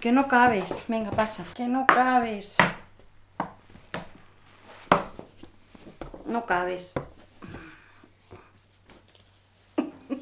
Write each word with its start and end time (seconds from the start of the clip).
que 0.00 0.12
no 0.12 0.28
cabes. 0.28 0.84
Venga, 0.88 1.10
pasa. 1.10 1.44
Que 1.54 1.66
no 1.66 1.86
cabes. 1.86 2.56
No 6.26 6.46
cabes. 6.46 6.94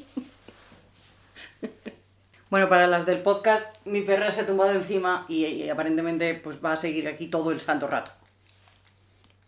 Bueno, 2.47 2.69
para 2.69 2.87
las 2.87 3.05
del 3.05 3.21
podcast, 3.21 3.85
mi 3.85 4.01
perra 4.01 4.31
se 4.31 4.41
ha 4.41 4.45
tumbado 4.45 4.71
encima 4.71 5.25
y, 5.27 5.67
aparentemente 5.67 6.35
pues 6.35 6.63
va 6.63 6.73
a 6.73 6.77
seguir 6.77 7.09
aquí 7.09 7.27
todo 7.27 7.51
el 7.51 7.59
santo 7.59 7.85
rato. 7.85 8.11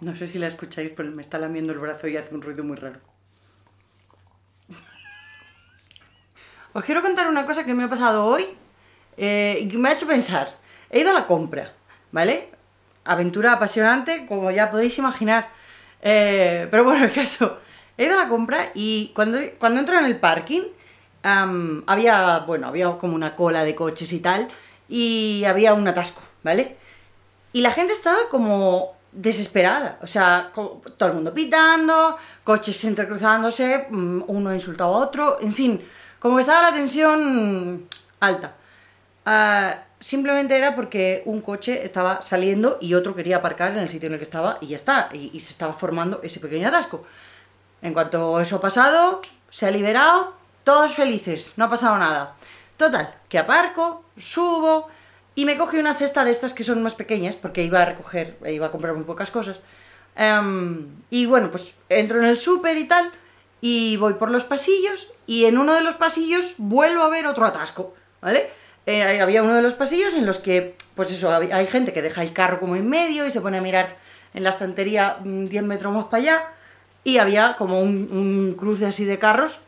No 0.02 0.14
sé 0.16 0.28
si 0.28 0.40
la 0.40 0.48
escucháis, 0.48 0.92
pero 0.94 1.10
me 1.12 1.22
está 1.22 1.38
lamiendo 1.38 1.72
el 1.72 1.80
brazo 1.80 2.10
y 2.10 2.18
hace 2.18 2.36
un 2.36 2.42
ruido 2.42 2.66
muy 2.66 2.76
raro. 2.76 3.00
Os 6.74 6.84
quiero 6.84 7.02
contar 7.02 7.30
una 7.30 7.46
cosa 7.46 7.66
que 7.66 7.74
me 7.74 7.86
ha 7.86 7.90
pasado 7.90 8.26
hoy 8.26 8.46
eh, 9.18 9.68
me 9.74 9.90
ha 9.90 9.94
hecho 9.94 10.08
pensar. 10.08 10.56
He 10.90 11.02
ido 11.02 11.12
a 11.12 11.14
la 11.14 11.28
compra, 11.28 11.74
¿vale? 12.12 12.52
Aventura 13.04 13.54
apasionante, 13.54 14.26
como 14.28 14.52
ya 14.52 14.72
podéis 14.72 14.98
imaginar. 14.98 15.50
Eh, 16.02 16.68
pero 16.72 16.84
bueno, 16.84 17.06
el 17.06 17.12
caso, 17.12 17.60
he 17.98 18.06
ido 18.06 18.20
a 18.20 18.24
la 18.24 18.30
compra 18.30 18.72
y 18.74 19.12
cuando, 19.16 19.40
cuando 19.60 19.80
entro 19.80 19.98
en 19.98 20.06
el 20.06 20.20
parking, 20.20 20.62
había, 21.24 22.40
bueno, 22.48 22.68
había 22.68 22.98
como 22.98 23.16
una 23.16 23.36
cola 23.36 23.64
de 23.64 23.76
coches 23.76 24.14
y 24.14 24.20
tal, 24.20 24.48
y 24.88 25.44
había 25.46 25.74
un 25.74 25.88
atasco, 25.88 26.22
¿vale? 26.44 26.78
Y 27.54 27.62
la 27.62 27.72
gente 27.72 27.94
estaba 27.94 28.30
como 28.30 28.96
desesperada, 29.12 30.00
o 30.02 30.08
sea, 30.08 30.52
todo 30.54 31.10
el 31.10 31.16
mundo 31.16 31.34
pitando, 31.34 32.18
coches 32.44 32.84
entrecruzándose, 32.86 33.88
mm, 33.90 34.24
uno 34.28 34.54
insultaba 34.54 34.96
a 34.96 35.00
otro, 35.00 35.40
en 35.42 35.54
fin, 35.54 35.86
como 36.20 36.36
que 36.36 36.42
estaba 36.42 36.70
la 36.70 36.76
tensión 36.76 37.88
alta. 38.20 38.56
Ah, 39.30 39.84
simplemente 40.00 40.58
era 40.58 40.74
porque 40.74 41.22
un 41.26 41.42
coche 41.42 41.84
estaba 41.84 42.22
saliendo 42.24 42.78
y 42.80 42.94
otro 42.94 43.14
quería 43.14 43.36
aparcar 43.38 43.74
en 43.74 43.80
el 43.80 43.90
sitio 43.90 44.08
en 44.08 44.14
el 44.14 44.20
que 44.20 44.24
estaba 44.24 44.58
y 44.62 44.68
ya 44.68 44.78
está, 44.78 45.10
y, 45.12 45.38
se 45.42 45.52
estaba 45.52 45.74
formando 45.74 46.22
ese 46.24 46.40
pequeño 46.40 46.70
atasco. 46.70 47.04
En 47.82 47.92
cuanto 47.92 48.40
eso 48.40 48.56
ha 48.56 48.62
pasado, 48.62 49.22
se 49.52 49.66
ha 49.66 49.72
liberado, 49.72 50.34
todos 50.64 50.94
felices, 50.94 51.52
no 51.58 51.66
ha 51.66 51.70
pasado 51.70 51.98
nada. 51.98 52.36
Total, 52.78 53.16
que 53.28 53.38
aparco, 53.38 54.06
subo 54.18 54.88
y 55.36 55.44
me 55.44 55.58
cogí 55.58 55.76
una 55.78 55.96
cesta 55.96 56.24
de 56.24 56.32
estas 56.32 56.54
que 56.54 56.64
son 56.64 56.82
más 56.82 56.96
pequeñas, 56.96 57.36
porque 57.36 57.64
iba 57.64 57.82
a 57.82 57.86
recoger, 57.86 58.38
iba 58.46 58.68
a 58.68 58.72
comprar 58.72 58.94
muy 58.94 59.04
pocas 59.04 59.30
cosas. 59.30 59.60
Em, 60.16 60.88
y 61.10 61.26
bueno, 61.26 61.52
pues 61.52 61.74
entro 61.90 62.20
en 62.20 62.26
el 62.30 62.38
súper 62.38 62.78
y 62.78 62.88
tal, 62.88 63.12
y 63.60 63.98
voy 63.98 64.14
por 64.14 64.32
los 64.32 64.46
pasillos, 64.46 65.12
y 65.26 65.46
en 65.46 65.58
uno 65.58 65.74
de 65.74 65.82
los 65.82 65.96
pasillos 65.96 66.54
vuelvo 66.58 67.04
a 67.04 67.10
ver 67.10 67.28
otro 67.28 67.46
atasco, 67.46 67.94
¿vale? 68.22 68.52
Eh, 68.88 69.22
había 69.22 69.44
uno 69.44 69.54
de 69.54 69.62
los 69.62 69.74
pasillos 69.74 70.14
en 70.14 70.26
los 70.26 70.40
que, 70.40 70.78
pues 70.96 71.12
eso, 71.12 71.30
hay 71.36 71.68
gente 71.68 71.92
que 71.92 72.02
deja 72.02 72.24
el 72.24 72.32
carro 72.32 72.62
como 72.62 72.78
en 72.78 72.90
medio 72.90 73.28
y 73.28 73.32
se 73.32 73.42
pone 73.42 73.58
a 73.58 73.62
mirar 73.62 73.98
en 74.34 74.46
la 74.46 74.52
estantería 74.52 75.18
mm, 75.22 75.48
10 75.48 75.64
metros 75.64 75.94
más 75.94 76.06
para 76.06 76.24
allá, 76.24 76.48
y 77.04 77.18
había 77.18 77.58
como 77.58 77.82
un, 77.82 78.56
cruce 78.58 78.86
así 78.86 79.04
de 79.04 79.20
carros 79.20 79.60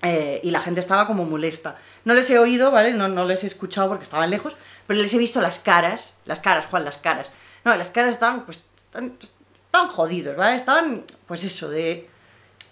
eh, 0.00 0.40
y 0.42 0.50
la 0.50 0.60
gente 0.60 0.80
estaba 0.80 1.06
como 1.06 1.26
molesta. 1.26 1.76
No 2.06 2.14
les 2.14 2.30
he 2.30 2.38
oído, 2.38 2.70
¿vale? 2.70 2.94
No, 2.94 3.06
no 3.08 3.26
les 3.26 3.44
he 3.44 3.46
escuchado 3.46 3.88
porque 3.88 4.04
estaban 4.04 4.30
lejos, 4.30 4.56
pero 4.86 4.98
les 5.02 5.12
he 5.12 5.18
visto 5.18 5.42
las 5.42 5.58
caras, 5.58 6.14
las 6.24 6.40
caras, 6.40 6.64
Juan, 6.66 6.86
las 6.86 6.96
caras. 6.96 7.32
No, 7.66 7.76
las 7.76 7.90
caras 7.90 8.14
estaban, 8.14 8.46
pues, 8.46 8.62
tan, 8.90 9.88
jodidos, 9.88 10.36
¿vale? 10.36 10.56
Estaban, 10.56 11.02
pues 11.26 11.44
eso, 11.44 11.68
de 11.68 12.08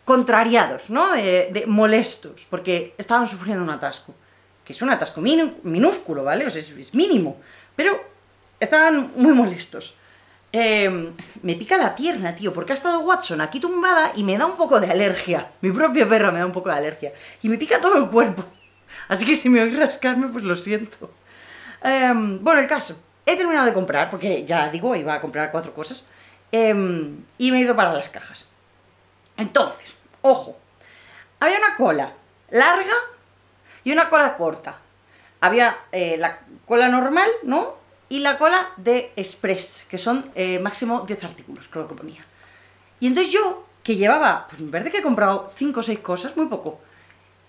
contrariados, 0.06 0.88
¿no? 0.88 1.12
De 1.12 1.64
molestos, 1.66 2.46
porque 2.48 2.94
estaban 2.96 3.28
sufriendo 3.28 3.62
un 3.62 3.70
atasco, 3.70 4.14
que 4.66 4.72
es 4.72 4.82
un 4.82 4.90
atasco 4.90 5.20
minúsculo, 5.20 6.24
¿vale? 6.24 6.44
O 6.44 6.50
sea, 6.50 6.60
es, 6.60 6.92
mínimo, 6.92 7.40
pero 7.76 8.02
estaban 8.58 9.12
muy 9.14 9.32
molestos. 9.32 9.94
Eh, 10.52 11.12
me 11.42 11.54
pica 11.54 11.76
la 11.76 11.94
pierna, 11.94 12.34
tío, 12.34 12.52
porque 12.52 12.72
ha 12.72 12.74
estado 12.74 12.98
Watson 13.00 13.40
aquí 13.40 13.60
tumbada 13.60 14.10
y 14.16 14.24
me 14.24 14.36
da 14.36 14.44
un 14.44 14.56
poco 14.56 14.80
de 14.80 14.90
alergia. 14.90 15.52
Mi 15.60 15.70
propio 15.70 16.08
perro 16.08 16.32
me 16.32 16.40
da 16.40 16.46
un 16.46 16.52
poco 16.52 16.68
de 16.70 16.76
alergia. 16.76 17.12
Y 17.42 17.48
me 17.48 17.58
pica 17.58 17.80
todo 17.80 17.96
el 17.96 18.08
cuerpo. 18.10 18.44
Así 19.06 19.24
que 19.24 19.36
si 19.36 19.48
me 19.48 19.62
oís 19.62 19.76
rascarme, 19.76 20.28
pues 20.28 20.42
lo 20.42 20.56
siento. 20.56 21.12
Eh, 21.84 22.12
bueno, 22.40 22.60
el 22.60 22.66
caso. 22.66 23.00
He 23.24 23.36
terminado 23.36 23.66
de 23.66 23.72
comprar, 23.72 24.10
porque 24.10 24.44
ya 24.44 24.68
digo, 24.70 24.96
iba 24.96 25.14
a 25.14 25.20
comprar 25.20 25.52
cuatro 25.52 25.72
cosas. 25.74 26.06
eh, 26.50 26.70
y 27.38 27.50
me 27.52 27.58
he 27.58 27.60
ido 27.60 27.76
para 27.76 27.92
las 27.92 28.08
cajas. 28.08 28.46
Entonces, 29.36 29.86
ojo. 30.22 30.58
Había 31.38 31.58
una 31.58 31.76
cola 31.76 32.12
larga 32.50 32.94
y 33.86 33.92
una 33.92 34.08
cola 34.08 34.36
corta. 34.36 34.78
Había 35.40 35.78
eh, 35.92 36.16
la 36.18 36.40
cola 36.66 36.88
normal, 36.88 37.30
¿no? 37.44 37.76
Y 38.08 38.18
la 38.18 38.36
cola 38.36 38.68
de 38.76 39.12
Express, 39.14 39.86
que 39.88 39.96
son 39.96 40.28
eh, 40.34 40.58
máximo 40.58 41.02
10 41.02 41.22
artículos, 41.22 41.68
creo 41.68 41.86
que 41.86 41.94
ponía. 41.94 42.26
Y 42.98 43.06
entonces 43.06 43.32
yo, 43.32 43.64
que 43.84 43.94
llevaba, 43.94 44.48
pues 44.48 44.68
vez 44.72 44.82
de 44.82 44.90
que 44.90 44.98
he 44.98 45.02
comprado 45.02 45.52
5 45.54 45.78
o 45.78 45.82
6 45.84 46.00
cosas, 46.00 46.36
muy 46.36 46.46
poco, 46.46 46.80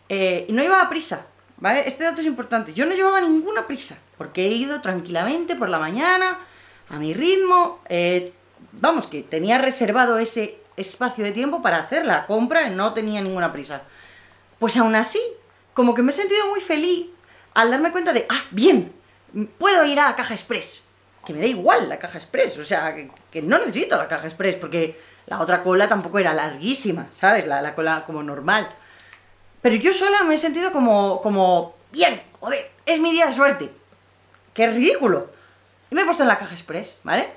eh, 0.09 0.45
y 0.47 0.53
no 0.53 0.61
llevaba 0.61 0.87
prisa, 0.89 1.25
¿vale? 1.57 1.87
Este 1.87 2.03
dato 2.03 2.21
es 2.21 2.27
importante. 2.27 2.71
Yo 2.71 2.85
no 2.85 2.93
llevaba 2.93 3.19
ninguna 3.19 3.65
prisa, 3.65 3.97
porque 4.15 4.45
he 4.45 4.51
ido 4.51 4.79
tranquilamente 4.81 5.55
por 5.55 5.69
la 5.69 5.79
mañana, 5.79 6.37
a 6.87 6.99
mi 6.99 7.15
ritmo. 7.15 7.79
eh, 7.89 8.31
vamos, 8.73 9.07
que 9.07 9.23
tenía 9.23 9.57
reservado 9.57 10.19
ese 10.19 10.59
espacio 10.75 11.23
de 11.23 11.31
tiempo 11.31 11.63
para 11.63 11.79
hacer 11.79 12.05
la 12.05 12.27
compra 12.27 12.69
no 12.69 12.93
tenía 12.93 13.21
ninguna 13.21 13.51
prisa. 13.51 13.81
Pues 14.59 14.77
aún 14.77 14.93
así, 14.93 15.19
como 15.77 15.93
que 15.93 16.01
me 16.01 16.09
he 16.09 16.15
sentido 16.15 16.47
muy 16.47 16.59
feliz 16.59 17.05
al 17.53 17.69
darme 17.69 17.91
cuenta 17.91 18.11
de, 18.11 18.25
ah, 18.27 18.41
bien, 18.49 18.91
puedo 19.59 19.85
ir 19.85 19.99
a 19.99 20.09
la 20.09 20.15
caja 20.15 20.33
express. 20.33 20.81
Que 21.23 21.33
me 21.33 21.39
da 21.39 21.45
igual 21.45 21.87
la 21.87 21.99
caja 21.99 22.17
express, 22.17 22.57
o 22.57 22.65
sea, 22.65 22.95
que, 22.95 23.41
no 23.43 23.59
necesito 23.59 23.95
la 23.95 24.07
caja 24.07 24.25
express, 24.25 24.55
porque 24.55 24.99
la 25.27 25.39
otra 25.39 25.61
cola 25.61 25.87
tampoco 25.87 26.17
era 26.17 26.33
larguísima, 26.33 27.09
¿sabes? 27.13 27.45
La, 27.45 27.61
la 27.61 27.75
cola 27.75 28.05
como 28.07 28.23
normal. 28.23 28.67
Pero 29.61 29.75
yo 29.75 29.93
sola 29.93 30.23
me 30.23 30.33
he 30.33 30.37
sentido 30.39 30.73
como, 30.73 31.21
como, 31.21 31.75
bien, 31.91 32.23
joder, 32.39 32.71
es 32.87 32.99
mi 32.99 33.11
día 33.11 33.27
de 33.27 33.33
suerte. 33.33 33.71
¡Qué 34.55 34.71
ridículo! 34.71 35.29
Y 35.91 35.95
me 35.95 36.01
he 36.01 36.05
puesto 36.05 36.23
en 36.23 36.29
la 36.29 36.39
caja 36.39 36.55
express, 36.55 36.95
¿vale? 37.03 37.29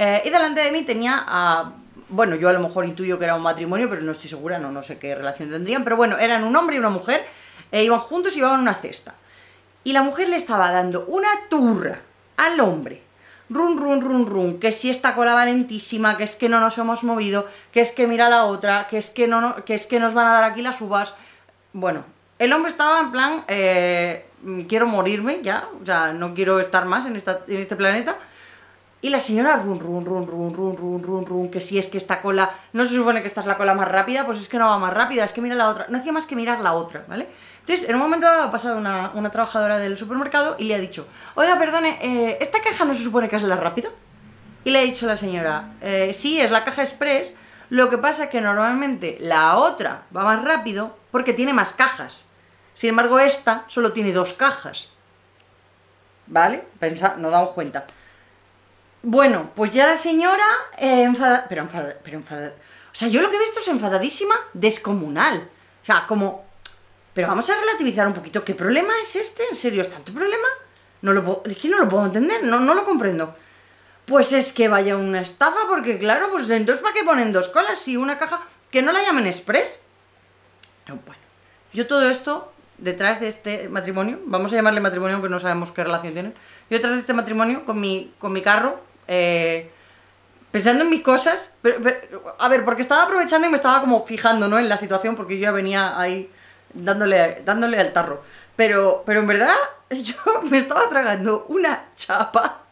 Eh, 0.00 0.20
y 0.24 0.30
delante 0.30 0.64
de 0.64 0.72
mí 0.72 0.82
tenía 0.82 1.22
a... 1.24 1.74
Bueno, 2.08 2.34
yo 2.34 2.48
a 2.48 2.52
lo 2.52 2.60
mejor 2.60 2.86
intuyo 2.86 3.20
que 3.20 3.24
era 3.24 3.36
un 3.36 3.42
matrimonio, 3.42 3.88
pero 3.88 4.02
no 4.02 4.10
estoy 4.10 4.28
segura, 4.28 4.58
no, 4.58 4.72
no 4.72 4.82
sé 4.82 4.98
qué 4.98 5.14
relación 5.14 5.48
tendrían. 5.48 5.84
Pero 5.84 5.96
bueno, 5.96 6.18
eran 6.18 6.42
un 6.42 6.56
hombre 6.56 6.74
y 6.74 6.80
una 6.80 6.90
mujer, 6.90 7.24
e 7.72 7.84
iban 7.84 8.00
juntos 8.00 8.32
y 8.32 8.36
llevaban 8.36 8.60
una 8.60 8.74
cesta. 8.74 9.14
Y 9.84 9.92
la 9.92 10.02
mujer 10.02 10.28
le 10.28 10.36
estaba 10.36 10.70
dando 10.72 11.04
una 11.06 11.28
turra 11.50 12.00
al 12.36 12.58
hombre. 12.60 13.02
Run, 13.50 13.76
run, 13.78 14.00
run, 14.00 14.26
run. 14.26 14.58
Que 14.58 14.72
si 14.72 14.88
esta 14.90 15.14
cola 15.14 15.34
va 15.34 15.44
lentísima, 15.44 16.16
que 16.16 16.24
es 16.24 16.36
que 16.36 16.48
no 16.48 16.60
nos 16.60 16.78
hemos 16.78 17.04
movido, 17.04 17.46
que 17.72 17.80
es 17.82 17.92
que 17.92 18.06
mira 18.06 18.28
la 18.30 18.44
otra, 18.44 18.88
que 18.88 18.96
es 18.98 19.10
que, 19.10 19.28
no, 19.28 19.40
no- 19.40 19.64
que, 19.64 19.74
es 19.74 19.86
que 19.86 20.00
nos 20.00 20.14
van 20.14 20.26
a 20.26 20.32
dar 20.32 20.44
aquí 20.44 20.62
las 20.62 20.80
uvas. 20.80 21.12
Bueno, 21.74 22.04
el 22.38 22.52
hombre 22.52 22.70
estaba 22.70 23.00
en 23.00 23.12
plan, 23.12 23.44
eh, 23.48 24.26
quiero 24.68 24.86
morirme 24.86 25.40
ya, 25.42 25.68
o 25.82 25.84
sea, 25.84 26.12
no 26.12 26.32
quiero 26.34 26.58
estar 26.60 26.86
más 26.86 27.04
en, 27.06 27.16
esta, 27.16 27.40
en 27.46 27.58
este 27.58 27.76
planeta. 27.76 28.16
Y 29.04 29.10
la 29.10 29.20
señora 29.20 29.56
run, 29.56 29.78
run, 29.80 30.02
run, 30.06 30.26
run, 30.26 30.54
run, 30.54 30.76
run, 30.78 31.02
run, 31.02 31.26
run, 31.26 31.50
que 31.50 31.60
si 31.60 31.78
es 31.78 31.88
que 31.88 31.98
esta 31.98 32.22
cola, 32.22 32.50
no 32.72 32.86
se 32.86 32.94
supone 32.94 33.20
que 33.20 33.26
esta 33.28 33.42
es 33.42 33.46
la 33.46 33.58
cola 33.58 33.74
más 33.74 33.86
rápida, 33.86 34.24
pues 34.24 34.38
es 34.38 34.48
que 34.48 34.56
no 34.56 34.66
va 34.66 34.78
más 34.78 34.94
rápida, 34.94 35.26
es 35.26 35.32
que 35.34 35.42
mira 35.42 35.54
la 35.54 35.68
otra. 35.68 35.84
No 35.90 35.98
hacía 35.98 36.10
más 36.10 36.24
que 36.24 36.34
mirar 36.34 36.60
la 36.60 36.72
otra, 36.72 37.04
¿vale? 37.06 37.28
Entonces, 37.60 37.86
en 37.86 37.96
un 37.96 38.00
momento 38.00 38.26
dado 38.26 38.44
ha 38.44 38.50
pasado 38.50 38.78
una, 38.78 39.10
una 39.12 39.28
trabajadora 39.28 39.76
del 39.76 39.98
supermercado 39.98 40.56
y 40.58 40.64
le 40.64 40.74
ha 40.74 40.78
dicho, 40.78 41.06
oiga, 41.34 41.58
perdone, 41.58 41.98
eh, 42.00 42.38
¿esta 42.40 42.62
caja 42.62 42.86
no 42.86 42.94
se 42.94 43.02
supone 43.02 43.28
que 43.28 43.36
es 43.36 43.42
la 43.42 43.56
rápida? 43.56 43.90
Y 44.64 44.70
le 44.70 44.78
ha 44.78 44.82
dicho 44.82 45.06
la 45.06 45.18
señora, 45.18 45.72
"Eh, 45.82 46.14
sí, 46.18 46.40
es 46.40 46.50
la 46.50 46.64
caja 46.64 46.80
express, 46.82 47.34
lo 47.68 47.90
que 47.90 47.98
pasa 47.98 48.24
es 48.24 48.30
que 48.30 48.40
normalmente 48.40 49.18
la 49.20 49.58
otra 49.58 50.04
va 50.16 50.24
más 50.24 50.42
rápido 50.42 50.96
porque 51.10 51.34
tiene 51.34 51.52
más 51.52 51.74
cajas. 51.74 52.24
Sin 52.72 52.88
embargo, 52.88 53.18
esta 53.18 53.64
solo 53.68 53.92
tiene 53.92 54.14
dos 54.14 54.32
cajas. 54.32 54.88
¿Vale? 56.26 56.64
Pensa, 56.78 57.16
no 57.18 57.28
damos 57.28 57.50
cuenta. 57.50 57.84
Bueno, 59.06 59.50
pues 59.54 59.74
ya 59.74 59.86
la 59.86 59.98
señora 59.98 60.46
eh, 60.78 61.06
pero 61.46 61.60
enfada, 61.60 61.98
pero 62.02 62.16
enfada, 62.16 62.54
o 62.90 62.94
sea, 62.94 63.08
yo 63.08 63.20
lo 63.20 63.28
que 63.28 63.36
he 63.36 63.40
visto 63.40 63.60
es 63.60 63.68
enfadadísima, 63.68 64.34
descomunal. 64.54 65.50
O 65.82 65.84
sea, 65.84 66.06
como, 66.06 66.46
pero 67.12 67.28
vamos 67.28 67.50
a 67.50 67.60
relativizar 67.60 68.06
un 68.06 68.14
poquito, 68.14 68.44
¿qué 68.44 68.54
problema 68.54 68.94
es 69.02 69.16
este? 69.16 69.42
¿En 69.50 69.56
serio 69.56 69.82
es 69.82 69.90
tanto 69.90 70.14
problema? 70.14 70.46
No 71.02 71.12
lo 71.12 71.22
puedo, 71.22 71.42
es 71.44 71.58
que 71.58 71.68
no 71.68 71.78
lo 71.80 71.88
puedo 71.88 72.06
entender, 72.06 72.44
no, 72.44 72.60
no 72.60 72.74
lo 72.74 72.86
comprendo. 72.86 73.34
Pues 74.06 74.32
es 74.32 74.54
que 74.54 74.68
vaya 74.68 74.96
una 74.96 75.20
estafa, 75.20 75.66
porque 75.68 75.98
claro, 75.98 76.30
pues 76.30 76.48
entonces 76.48 76.82
¿para 76.82 76.94
qué 76.94 77.04
ponen 77.04 77.30
dos 77.30 77.48
colas 77.48 77.86
y 77.88 77.98
una 77.98 78.18
caja 78.18 78.46
que 78.70 78.80
no 78.80 78.90
la 78.90 79.02
llamen 79.02 79.26
express? 79.26 79.82
No, 80.88 80.98
bueno, 81.04 81.20
yo 81.74 81.86
todo 81.86 82.08
esto, 82.08 82.54
detrás 82.78 83.20
de 83.20 83.28
este 83.28 83.68
matrimonio, 83.68 84.18
vamos 84.24 84.50
a 84.52 84.54
llamarle 84.56 84.80
matrimonio 84.80 85.16
aunque 85.16 85.28
no 85.28 85.40
sabemos 85.40 85.72
qué 85.72 85.84
relación 85.84 86.14
tienen, 86.14 86.32
yo 86.70 86.78
detrás 86.78 86.94
de 86.94 87.00
este 87.00 87.12
matrimonio, 87.12 87.66
con 87.66 87.78
mi, 87.78 88.14
con 88.18 88.32
mi 88.32 88.40
carro, 88.40 88.93
eh, 89.08 89.70
pensando 90.50 90.84
en 90.84 90.90
mis 90.90 91.02
cosas, 91.02 91.52
a 92.38 92.48
ver, 92.48 92.64
porque 92.64 92.82
estaba 92.82 93.02
aprovechando 93.02 93.46
y 93.46 93.50
me 93.50 93.56
estaba 93.56 93.80
como 93.80 94.06
fijando, 94.06 94.48
¿no? 94.48 94.58
En 94.58 94.68
la 94.68 94.78
situación, 94.78 95.16
porque 95.16 95.36
yo 95.36 95.42
ya 95.42 95.50
venía 95.50 95.98
ahí 95.98 96.30
dándole, 96.72 97.42
dándole 97.44 97.80
al 97.80 97.92
tarro. 97.92 98.22
Pero, 98.56 99.02
pero 99.04 99.20
en 99.20 99.26
verdad, 99.26 99.54
yo 99.90 100.14
me 100.48 100.58
estaba 100.58 100.88
tragando 100.88 101.46
una 101.48 101.86
chapa, 101.96 102.62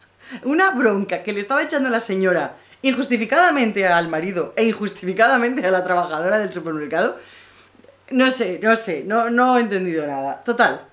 una 0.43 0.71
bronca 0.71 1.23
que 1.23 1.33
le 1.33 1.41
estaba 1.41 1.61
echando 1.61 1.89
la 1.89 1.99
señora 1.99 2.55
injustificadamente 2.83 3.87
al 3.87 4.09
marido 4.09 4.53
e 4.55 4.65
injustificadamente 4.65 5.65
a 5.65 5.71
la 5.71 5.83
trabajadora 5.83 6.39
del 6.39 6.53
supermercado. 6.53 7.17
No 8.11 8.29
sé, 8.29 8.59
no 8.61 8.75
sé, 8.75 9.03
no, 9.05 9.29
no 9.29 9.57
he 9.57 9.61
entendido 9.61 10.05
nada. 10.05 10.43
Total, 10.43 10.85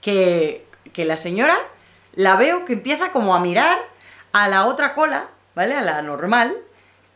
que, 0.00 0.66
que 0.92 1.04
la 1.04 1.16
señora 1.16 1.56
la 2.14 2.36
veo 2.36 2.64
que 2.64 2.74
empieza 2.74 3.12
como 3.12 3.34
a 3.34 3.40
mirar 3.40 3.91
a 4.32 4.48
la 4.48 4.66
otra 4.66 4.94
cola, 4.94 5.28
¿vale? 5.54 5.74
A 5.74 5.82
la 5.82 6.02
normal. 6.02 6.56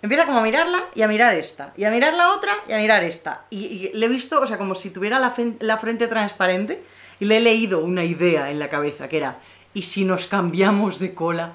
Empieza 0.03 0.27
como 0.27 0.39
a 0.39 0.43
mirarla 0.43 0.85
y 0.95 1.03
a 1.03 1.09
mirar 1.09 1.35
esta. 1.35 1.73
Y 1.77 1.85
a 1.85 1.91
mirar 1.91 2.15
la 2.15 2.33
otra 2.33 2.53
y 2.69 2.73
a 2.73 2.79
mirar 2.79 3.03
esta. 3.03 3.45
Y, 3.51 3.91
le 3.95 4.07
he 4.07 4.09
visto, 4.09 4.41
o 4.41 4.47
sea, 4.47 4.59
como 4.59 4.75
si 4.75 4.91
tuviera 4.91 5.19
la, 5.19 5.79
frente 5.79 6.07
transparente 6.07 6.83
y 7.19 7.25
le 7.25 7.39
he 7.39 7.41
leído 7.41 7.81
una 7.81 8.05
idea 8.05 8.51
en 8.51 8.59
la 8.59 8.69
cabeza 8.69 9.09
que 9.09 9.17
era, 9.17 9.39
¿y 9.75 9.83
si 9.83 10.05
nos 10.05 10.27
cambiamos 10.27 10.99
de 10.99 11.15
cola? 11.15 11.55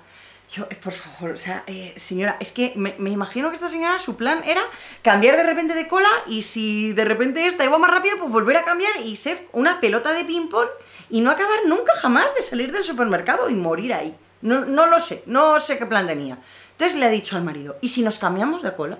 Yo, 0.54 0.68
eh, 0.70 0.76
por 0.76 0.92
favor, 0.92 1.32
o 1.32 1.38
sea, 1.38 1.64
eh, 1.68 1.94
señora, 1.96 2.36
es 2.42 2.52
que 2.52 2.74
me, 2.76 2.94
me, 2.98 3.10
imagino 3.10 3.48
que 3.50 3.56
esta 3.56 3.70
señora 3.70 4.00
su 4.00 4.18
plan 4.18 4.42
era 4.44 4.62
cambiar 5.02 5.38
de 5.38 5.44
repente 5.44 5.74
de 5.74 5.88
cola 5.88 6.10
y 6.28 6.42
si 6.42 6.92
de 6.92 7.06
repente 7.06 7.46
esta 7.48 7.64
iba 7.64 7.78
más 7.78 7.90
rápido, 7.90 8.18
pues 8.18 8.32
volver 8.32 8.58
a 8.58 8.66
cambiar 8.66 8.92
y 9.06 9.16
ser 9.16 9.48
una 9.54 9.80
pelota 9.80 10.12
de 10.12 10.26
ping-pong 10.26 10.68
y 11.10 11.22
no 11.22 11.32
acabar 11.32 11.60
nunca 11.68 11.94
jamás 11.96 12.36
de 12.36 12.42
salir 12.42 12.74
del 12.74 12.84
supermercado 12.84 13.50
y 13.50 13.54
morir 13.54 13.94
ahí. 13.94 14.14
No, 14.42 14.66
no 14.66 14.88
lo 14.88 15.00
sé, 15.00 15.24
no 15.26 15.60
sé 15.60 15.78
qué 15.78 15.86
plan 15.86 16.08
tenía. 16.08 16.38
Entonces 16.72 16.98
le 16.98 17.06
ha 17.06 17.10
dicho 17.10 17.36
al 17.36 17.44
marido, 17.44 17.78
¿y 17.82 17.90
si 17.90 18.02
nos 18.02 18.18
cambiamos 18.18 18.64
de 18.64 18.74
cola? 18.76 18.98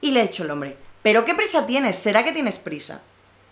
Y 0.00 0.10
le 0.10 0.20
ha 0.20 0.24
dicho 0.24 0.44
el 0.44 0.50
hombre, 0.50 0.76
¿pero 1.02 1.24
qué 1.24 1.34
prisa 1.34 1.66
tienes? 1.66 1.96
¿Será 1.96 2.24
que 2.24 2.32
tienes 2.32 2.58
prisa? 2.58 3.00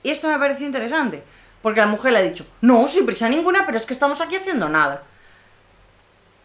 Y 0.03 0.11
esto 0.11 0.29
me 0.29 0.35
ha 0.35 0.39
parecido 0.39 0.67
interesante, 0.67 1.23
porque 1.63 1.81
la 1.81 1.87
mujer 1.87 2.13
le 2.13 2.19
ha 2.19 2.23
dicho, 2.23 2.47
no, 2.61 2.87
sin 2.89 3.07
prisa 3.07 3.29
ninguna, 3.29 3.65
pero 3.67 3.79
es 3.79 3.87
que 3.87 3.95
estamos 3.95 4.21
aquí 4.21 4.37
haciendo 4.37 4.69
nada. 4.69 5.03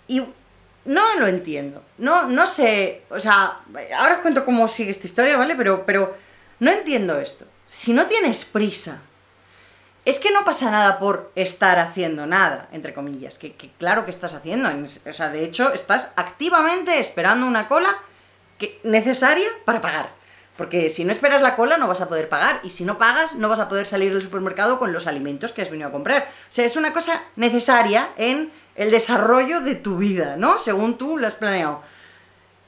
Y 0.07 0.23
no 0.85 1.19
lo 1.19 1.27
entiendo. 1.27 1.83
No, 1.97 2.27
no 2.27 2.45
sé. 2.47 3.03
O 3.09 3.19
sea, 3.19 3.59
ahora 3.97 4.15
os 4.15 4.21
cuento 4.21 4.45
cómo 4.45 4.67
sigue 4.67 4.91
esta 4.91 5.07
historia, 5.07 5.37
¿vale? 5.37 5.55
Pero, 5.55 5.85
pero 5.85 6.15
no 6.59 6.71
entiendo 6.71 7.19
esto. 7.19 7.45
Si 7.67 7.93
no 7.93 8.05
tienes 8.07 8.45
prisa, 8.45 9.01
es 10.05 10.19
que 10.19 10.31
no 10.31 10.43
pasa 10.43 10.69
nada 10.69 10.99
por 10.99 11.31
estar 11.35 11.79
haciendo 11.79 12.25
nada, 12.25 12.67
entre 12.73 12.93
comillas. 12.93 13.37
Que, 13.37 13.53
claro 13.77 14.03
que 14.03 14.11
estás 14.11 14.33
haciendo. 14.33 14.69
O 14.69 15.13
sea, 15.13 15.29
de 15.29 15.45
hecho, 15.45 15.73
estás 15.73 16.11
activamente 16.17 16.99
esperando 16.99 17.47
una 17.47 17.69
cola 17.69 17.95
que, 18.57 18.79
necesaria 18.83 19.47
para 19.63 19.81
pagar. 19.81 20.09
Porque 20.57 20.89
si 20.89 21.05
no 21.05 21.13
esperas 21.13 21.41
la 21.41 21.55
cola 21.55 21.77
no 21.77 21.87
vas 21.87 22.01
a 22.01 22.09
poder 22.09 22.27
pagar. 22.27 22.59
Y 22.63 22.69
si 22.69 22.83
no 22.83 22.97
pagas, 22.97 23.35
no 23.35 23.47
vas 23.47 23.59
a 23.59 23.69
poder 23.69 23.85
salir 23.85 24.11
del 24.13 24.21
supermercado 24.21 24.77
con 24.77 24.91
los 24.91 25.07
alimentos 25.07 25.53
que 25.53 25.61
has 25.61 25.71
venido 25.71 25.87
a 25.87 25.93
comprar. 25.93 26.27
O 26.29 26.53
sea, 26.53 26.65
es 26.65 26.75
una 26.75 26.91
cosa 26.91 27.23
necesaria 27.37 28.09
en 28.17 28.51
el 28.75 28.91
desarrollo 28.91 29.61
de 29.61 29.75
tu 29.75 29.97
vida, 29.97 30.35
¿no? 30.37 30.59
Según 30.59 30.97
tú 30.97 31.17
lo 31.17 31.27
has 31.27 31.35
planeado. 31.35 31.81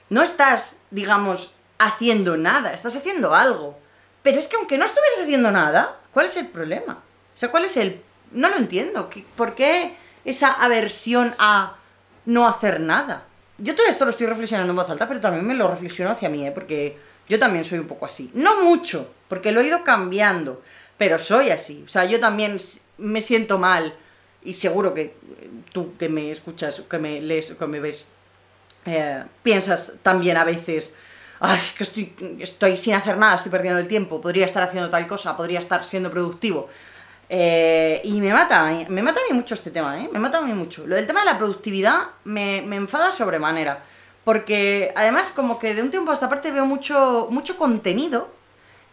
No 0.10 0.22
estás, 0.22 0.78
digamos, 0.90 1.54
haciendo 1.80 2.38
nada, 2.38 2.74
estás 2.74 2.96
haciendo 2.96 3.36
algo. 3.36 3.78
Pero 4.24 4.40
es 4.40 4.48
que 4.48 4.56
aunque 4.56 4.78
no 4.78 4.86
estuvieras 4.86 5.20
haciendo 5.22 5.52
nada, 5.52 5.98
¿cuál 6.14 6.28
es 6.28 6.38
el 6.38 6.48
problema? 6.48 7.04
O 7.36 7.38
sea, 7.38 7.52
¿cuál 7.52 7.66
es 7.66 7.78
el...? 7.78 8.02
No 8.32 8.50
lo 8.50 8.58
entiendo. 8.58 9.10
¿Por 9.36 9.56
qué 9.56 9.96
esa 10.24 10.52
aversión 10.52 11.36
a 11.38 11.78
no 12.26 12.48
hacer 12.48 12.80
nada? 12.80 13.26
Yo 13.58 13.76
todo 13.76 13.88
esto 13.88 14.04
lo 14.06 14.12
estoy 14.12 14.28
reflexionando 14.28 14.72
en 14.72 14.78
voz 14.78 14.90
alta, 14.90 15.08
pero 15.08 15.22
también 15.22 15.46
me 15.46 15.54
lo 15.54 15.70
reflexiono 15.70 16.12
hacia 16.12 16.30
mí, 16.30 16.46
¿eh? 16.46 16.52
Porque 16.52 16.98
yo 17.30 17.40
también 17.40 17.64
soy 17.64 17.80
un 17.80 17.88
poco 17.88 18.06
así. 18.06 18.30
No 18.34 18.64
mucho, 18.64 19.14
porque 19.28 19.52
lo 19.52 19.62
he 19.62 19.68
ido 19.68 19.84
cambiando, 19.84 20.62
pero 20.98 21.18
soy 21.20 21.50
así. 21.50 21.84
O 21.86 21.88
sea, 21.88 22.06
yo 22.06 22.20
también 22.20 22.58
me 22.98 23.22
siento 23.22 23.58
mal 23.58 23.96
y 24.44 24.54
seguro 24.54 24.94
que 24.94 25.16
tú 25.72 25.96
que 25.98 26.10
me 26.10 26.32
escuchas, 26.32 26.82
que 26.90 26.98
me 26.98 27.22
lees, 27.22 27.54
que 27.54 27.68
me 27.68 27.80
ves, 27.80 28.08
eh, 28.86 29.24
piensas 29.42 29.94
también 30.04 30.38
a 30.38 30.44
veces, 30.44 30.96
ay, 31.40 31.60
que 31.78 31.84
estoy, 31.84 32.14
estoy 32.40 32.78
sin 32.78 32.94
hacer 32.94 33.18
nada, 33.18 33.38
estoy 33.38 33.52
perdiendo 33.52 33.80
el 33.80 33.88
tiempo, 33.88 34.22
podría 34.22 34.46
estar 34.46 34.64
haciendo 34.64 34.90
tal 34.90 35.08
cosa, 35.08 35.36
podría 35.36 35.60
estar 35.60 35.84
siendo 35.84 36.12
productivo. 36.12 36.70
Eh, 37.30 38.02
y 38.04 38.22
me 38.22 38.32
mata, 38.32 38.86
me 38.90 39.02
mata 39.02 39.20
a 39.20 39.32
mí 39.32 39.38
mucho 39.38 39.56
este 39.56 39.72
tema, 39.72 40.00
¿eh? 40.00 40.10
Me 40.12 40.20
mata 40.20 40.40
a 40.40 40.42
mí 40.42 40.54
mucho. 40.54 40.86
Lo 40.86 40.96
del 40.96 41.08
tema 41.08 41.22
de 41.22 41.26
la 41.26 41.38
productividad 41.38 42.02
me, 42.24 42.62
me 42.62 42.76
enfada 42.76 43.12
sobremanera. 43.12 43.84
Porque 44.24 44.92
además 44.96 45.32
como 45.36 45.60
que 45.60 45.76
de 45.76 45.82
un 45.82 45.92
tiempo 45.92 46.12
a 46.12 46.14
esta 46.16 46.30
parte 46.30 46.52
veo 46.52 46.66
mucho, 46.66 47.28
mucho 47.30 47.58
contenido 47.58 48.34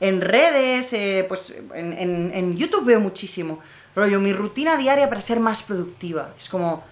en 0.01 0.21
redes, 0.21 0.93
eh, 0.93 1.25
pues 1.29 1.55
en, 1.75 1.93
en, 1.93 2.33
en 2.35 2.57
YouTube 2.57 2.85
veo 2.85 3.01
muchísimo 3.01 3.61
rollo, 3.95 4.21
mi 4.21 4.33
rutina 4.33 4.77
diaria 4.77 5.09
para 5.09 5.21
ser 5.21 5.41
más 5.41 5.63
productiva. 5.63 6.31
Es 6.37 6.49
como 6.49 6.85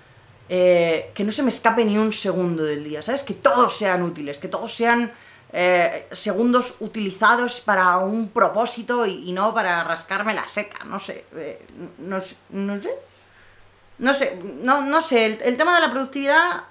eh, 0.48 1.10
que 1.14 1.24
no 1.24 1.32
se 1.32 1.42
me 1.42 1.48
escape 1.48 1.84
ni 1.84 1.96
un 1.98 2.12
segundo 2.12 2.64
del 2.64 2.84
día, 2.84 3.02
¿sabes? 3.02 3.22
Que 3.22 3.34
todos 3.34 3.76
sean 3.76 4.02
útiles, 4.02 4.38
que 4.38 4.48
todos 4.48 4.74
sean 4.74 5.12
eh, 5.52 6.08
segundos 6.12 6.76
utilizados 6.80 7.60
para 7.60 7.98
un 7.98 8.28
propósito 8.28 9.06
y, 9.06 9.32
no 9.32 9.52
para 9.54 9.84
rascarme 9.84 10.34
la 10.34 10.46
seca, 10.48 10.78
eh, 11.36 11.66
no, 11.98 12.20
sé, 12.20 12.36
no 12.50 12.80
sé. 12.80 12.90
No 13.98 14.14
sé, 14.14 14.38
no, 14.62 14.82
no 14.82 15.02
sé, 15.02 15.38
el, 15.44 15.56
tema 15.58 15.74
de 15.74 15.82
la 15.82 15.90
productividad, 15.90 16.64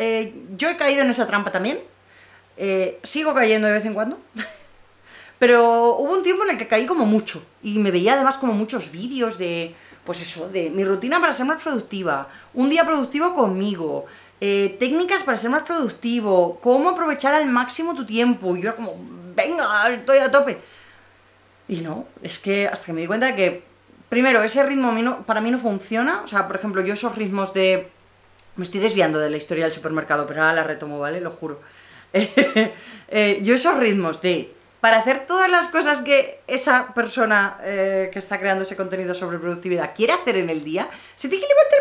yo 0.57 0.69
he 0.69 0.77
caído 0.77 1.03
en 1.03 1.11
esa 1.11 1.27
trampa 1.27 1.51
también. 1.51 1.79
sigo 3.03 3.35
cayendo 3.35 3.67
de 3.67 3.73
vez 3.73 3.85
en 3.85 3.93
cuando. 3.93 4.17
Pero 5.39 5.95
hubo 5.95 6.13
un 6.13 6.23
tiempo 6.23 6.43
en 6.43 6.51
el 6.51 6.57
que 6.57 6.67
caí 6.67 6.87
como 6.87 7.05
mucho. 7.05 7.45
Y 7.61 7.77
me 7.77 7.91
veía 7.91 8.15
además 8.15 8.37
como 8.37 8.53
muchos 8.53 8.91
vídeos 8.91 9.37
de 9.37 9.75
pues 10.09 10.21
eso, 10.21 10.49
de 10.49 10.71
mi 10.71 10.83
rutina 10.83 11.21
para 11.21 11.35
ser 11.35 11.45
más 11.45 11.61
productiva, 11.61 12.27
un 12.55 12.67
día 12.67 12.83
productivo 12.83 13.35
conmigo, 13.35 14.07
eh, 14.41 14.77
técnicas 14.79 15.23
para 15.23 15.37
ser 15.37 15.49
más 15.49 15.63
productivo, 15.63 16.59
cómo 16.61 16.89
aprovechar 16.89 17.33
al 17.33 17.47
máximo 17.47 17.95
tu 17.95 18.05
tiempo. 18.05 18.55
Y 18.55 18.61
yo 18.61 18.69
era 18.69 18.75
como, 18.75 18.95
venga, 19.35 19.87
estoy 19.89 20.19
a 20.19 20.31
tope. 20.31 20.59
Y 21.67 21.81
no, 21.81 22.07
es 22.23 22.39
que 22.39 22.67
hasta 22.67 22.85
que 22.85 22.93
me 22.93 23.01
di 23.01 23.07
cuenta 23.07 23.27
de 23.27 23.35
que, 23.35 23.63
primero, 24.07 24.41
ese 24.41 24.63
ritmo 24.65 25.23
para 25.25 25.41
mí 25.41 25.51
no 25.51 25.59
funciona. 25.59 26.21
O 26.23 26.27
sea, 26.27 26.47
por 26.47 26.55
ejemplo, 26.55 26.81
yo 26.81 26.93
esos 26.93 27.15
ritmos 27.15 27.53
de... 27.53 27.89
Me 28.55 28.63
estoy 28.63 28.79
desviando 28.79 29.19
de 29.19 29.29
la 29.29 29.37
historia 29.37 29.65
del 29.65 29.73
supermercado, 29.73 30.25
pero 30.27 30.41
ahora 30.41 30.53
la 30.53 30.63
retomo, 30.63 30.99
¿vale? 30.99 31.21
Lo 31.21 31.31
juro. 31.31 31.61
Eh, 33.11 33.39
yo 33.41 33.55
esos 33.55 33.75
ritmos 33.77 34.21
de 34.21 34.53
para 34.81 34.97
hacer 34.97 35.25
todas 35.25 35.49
las 35.49 35.67
cosas 35.67 36.01
que 36.01 36.41
esa 36.47 36.93
persona 36.93 37.57
eh, 37.63 38.09
que 38.13 38.19
está 38.19 38.39
creando 38.39 38.63
ese 38.63 38.75
contenido 38.75 39.13
sobre 39.13 39.39
productividad 39.39 39.93
quiere 39.95 40.13
hacer 40.13 40.37
en 40.37 40.49
el 40.49 40.63
día, 40.63 40.87
se 41.15 41.27
tiene 41.27 41.43
que 41.43 41.49
levantar 41.49 41.79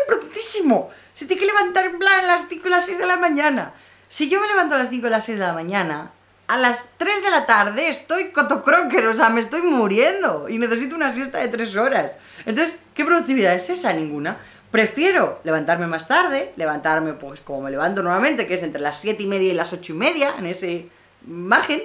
Se 1.13 1.25
tiene 1.25 1.41
que 1.41 1.47
levantar 1.47 1.85
en 1.85 1.99
plan 1.99 2.19
a 2.19 2.27
las 2.27 2.47
5 2.47 2.65
o 2.65 2.69
las 2.69 2.85
6 2.85 2.97
de 2.97 3.05
la 3.05 3.17
mañana. 3.17 3.73
Si 4.07 4.29
yo 4.29 4.39
me 4.39 4.47
levanto 4.47 4.75
a 4.75 4.77
las 4.77 4.89
5 4.89 5.05
o 5.05 5.09
las 5.09 5.25
6 5.25 5.37
de 5.37 5.45
la 5.45 5.53
mañana, 5.53 6.11
a 6.47 6.57
las 6.57 6.83
3 6.97 7.23
de 7.23 7.29
la 7.29 7.45
tarde 7.45 7.89
estoy 7.89 8.31
cotocroker, 8.31 9.07
o 9.07 9.15
sea, 9.15 9.29
me 9.29 9.41
estoy 9.41 9.61
muriendo 9.61 10.47
y 10.49 10.57
necesito 10.57 10.95
una 10.95 11.13
siesta 11.13 11.39
de 11.39 11.49
3 11.49 11.75
horas. 11.75 12.11
Entonces, 12.45 12.75
¿qué 12.93 13.03
productividad 13.05 13.53
es 13.53 13.69
esa? 13.69 13.93
Ninguna. 13.93 14.37
Prefiero 14.71 15.41
levantarme 15.43 15.87
más 15.87 16.07
tarde, 16.07 16.53
levantarme 16.55 17.13
pues 17.13 17.41
como 17.41 17.61
me 17.61 17.71
levanto 17.71 18.01
normalmente, 18.01 18.47
que 18.47 18.53
es 18.53 18.63
entre 18.63 18.81
las 18.81 18.99
7 18.99 19.21
y 19.21 19.27
media 19.27 19.51
y 19.51 19.55
las 19.55 19.73
8 19.73 19.93
y 19.93 19.95
media, 19.95 20.35
en 20.37 20.45
ese 20.45 20.89
margen, 21.27 21.83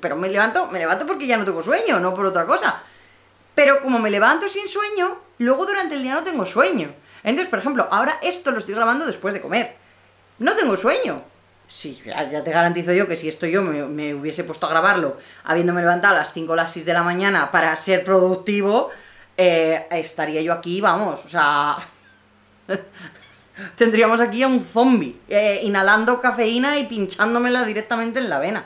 pero 0.00 0.16
me 0.16 0.28
levanto, 0.28 0.66
me 0.68 0.78
levanto 0.78 1.06
porque 1.06 1.26
ya 1.26 1.36
no 1.36 1.44
tengo 1.44 1.62
sueño, 1.62 2.00
no 2.00 2.14
por 2.14 2.26
otra 2.26 2.46
cosa. 2.46 2.82
Pero 3.54 3.80
como 3.80 3.98
me 3.98 4.10
levanto 4.10 4.48
sin 4.48 4.66
sueño, 4.66 5.18
luego 5.38 5.66
durante 5.66 5.94
el 5.94 6.02
día 6.02 6.14
no 6.14 6.22
tengo 6.22 6.44
sueño. 6.44 6.88
Entonces, 7.24 7.48
por 7.48 7.58
ejemplo, 7.58 7.88
ahora 7.90 8.18
esto 8.22 8.50
lo 8.50 8.58
estoy 8.58 8.74
grabando 8.74 9.06
después 9.06 9.32
de 9.34 9.40
comer. 9.40 9.76
No 10.38 10.54
tengo 10.54 10.76
sueño. 10.76 11.22
Sí, 11.68 12.02
ya 12.04 12.44
te 12.44 12.50
garantizo 12.50 12.92
yo 12.92 13.08
que 13.08 13.16
si 13.16 13.28
esto 13.28 13.46
yo 13.46 13.62
me, 13.62 14.14
hubiese 14.14 14.44
puesto 14.44 14.66
a 14.66 14.70
grabarlo 14.70 15.16
habiéndome 15.44 15.80
levantado 15.80 16.16
a 16.16 16.18
las 16.18 16.32
5 16.32 16.52
o 16.52 16.56
las 16.56 16.72
6 16.72 16.84
de 16.84 16.92
la 16.92 17.02
mañana 17.02 17.50
para 17.50 17.74
ser 17.76 18.04
productivo, 18.04 18.90
eh, 19.36 19.86
estaría 19.90 20.42
yo 20.42 20.52
aquí, 20.52 20.80
vamos, 20.80 21.24
o 21.24 21.28
sea... 21.28 21.78
tendríamos 23.76 24.20
aquí 24.20 24.42
a 24.42 24.48
un 24.48 24.60
zombie 24.60 25.20
eh, 25.28 25.60
inhalando 25.62 26.20
cafeína 26.20 26.78
y 26.78 26.86
pinchándomela 26.86 27.64
directamente 27.64 28.18
en 28.18 28.30
la 28.30 28.38
vena. 28.38 28.64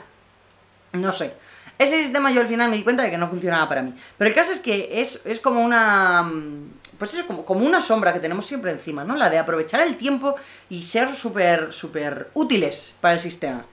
No 0.93 1.11
sé. 1.11 1.33
Ese 1.77 2.01
sistema 2.01 2.31
yo 2.31 2.41
al 2.41 2.47
final 2.47 2.69
me 2.69 2.77
di 2.77 2.83
cuenta 2.83 3.03
de 3.03 3.11
que 3.11 3.17
no 3.17 3.27
funcionaba 3.27 3.69
para 3.69 3.81
mí. 3.81 3.93
Pero 4.17 4.29
el 4.29 4.35
caso 4.35 4.51
es 4.51 4.59
que 4.59 5.01
es, 5.01 5.39
como 5.39 5.63
una... 5.63 6.23
Mm, 6.23 6.71
pues 6.97 7.13
eso, 7.13 7.27
como, 7.27 7.45
como 7.45 7.65
una 7.65 7.81
sombra 7.81 8.13
que 8.13 8.19
tenemos 8.19 8.45
siempre 8.45 8.71
encima, 8.71 9.03
¿no? 9.03 9.15
La 9.15 9.29
de 9.29 9.37
aprovechar 9.37 9.81
el 9.81 9.97
tiempo 9.97 10.35
y 10.69 10.81
ser 10.81 11.13
súper, 11.15 11.71
súper 11.71 12.31
útiles 12.33 12.95
para 12.99 13.13
el 13.13 13.21
sistema. 13.21 13.65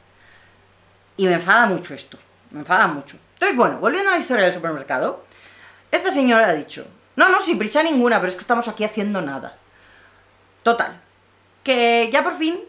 Y 1.16 1.26
me 1.26 1.34
enfada 1.34 1.66
mucho 1.66 1.94
esto. 1.94 2.18
Me 2.50 2.60
enfada 2.60 2.86
mucho. 2.86 3.16
Entonces, 3.34 3.56
bueno, 3.56 3.78
volviendo 3.78 4.10
a 4.10 4.14
la 4.14 4.20
historia 4.20 4.44
del 4.44 4.54
supermercado. 4.54 5.24
Esta 5.90 6.12
señora 6.12 6.48
ha 6.48 6.52
dicho, 6.52 6.86
no, 7.16 7.28
no, 7.28 7.38
sin 7.38 7.58
prisa 7.58 7.82
ninguna, 7.82 8.18
pero 8.18 8.28
es 8.28 8.34
que 8.34 8.40
estamos 8.40 8.68
aquí 8.68 8.84
haciendo 8.84 9.22
nada. 9.22 9.56
Total. 10.62 11.00
Que 11.62 12.10
ya 12.12 12.22
por 12.22 12.36
fin 12.36 12.60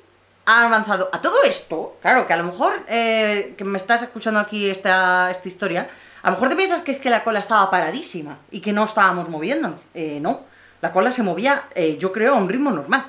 ha 0.46 0.66
avanzado 0.66 1.10
a 1.12 1.22
todo 1.22 1.44
esto, 1.44 1.98
claro, 2.02 2.28
que 2.28 2.34
a 2.34 2.38
lo 2.38 2.44
mejor 2.44 2.84
eh, 2.88 3.56
que 3.58 3.64
me 3.64 3.78
estás 3.78 4.04
escuchando 4.04 4.40
aquí 4.40 4.70
esta, 4.70 5.32
esta 5.32 5.48
historia, 5.48 5.90
a 6.22 6.30
lo 6.30 6.36
mejor 6.36 6.50
te 6.50 6.56
piensas 6.56 6.82
que 6.84 6.92
es 6.94 7.00
que 7.00 7.10
la 7.10 7.24
cola 7.24 7.40
estaba 7.40 7.70
paradísima 7.70 8.38
y 8.52 8.60
que 8.62 8.74
no 8.74 8.84
estábamos 8.84 9.30
moviéndonos. 9.30 9.82
Eh, 9.94 10.20
no, 10.22 10.42
La 10.82 10.92
cola 10.92 11.12
se 11.12 11.24
movía, 11.24 11.64
eh, 11.74 11.98
yo 11.98 12.12
creo, 12.12 12.36
a 12.36 12.38
un 12.38 12.48
ritmo 12.50 12.70
normal. 12.72 13.06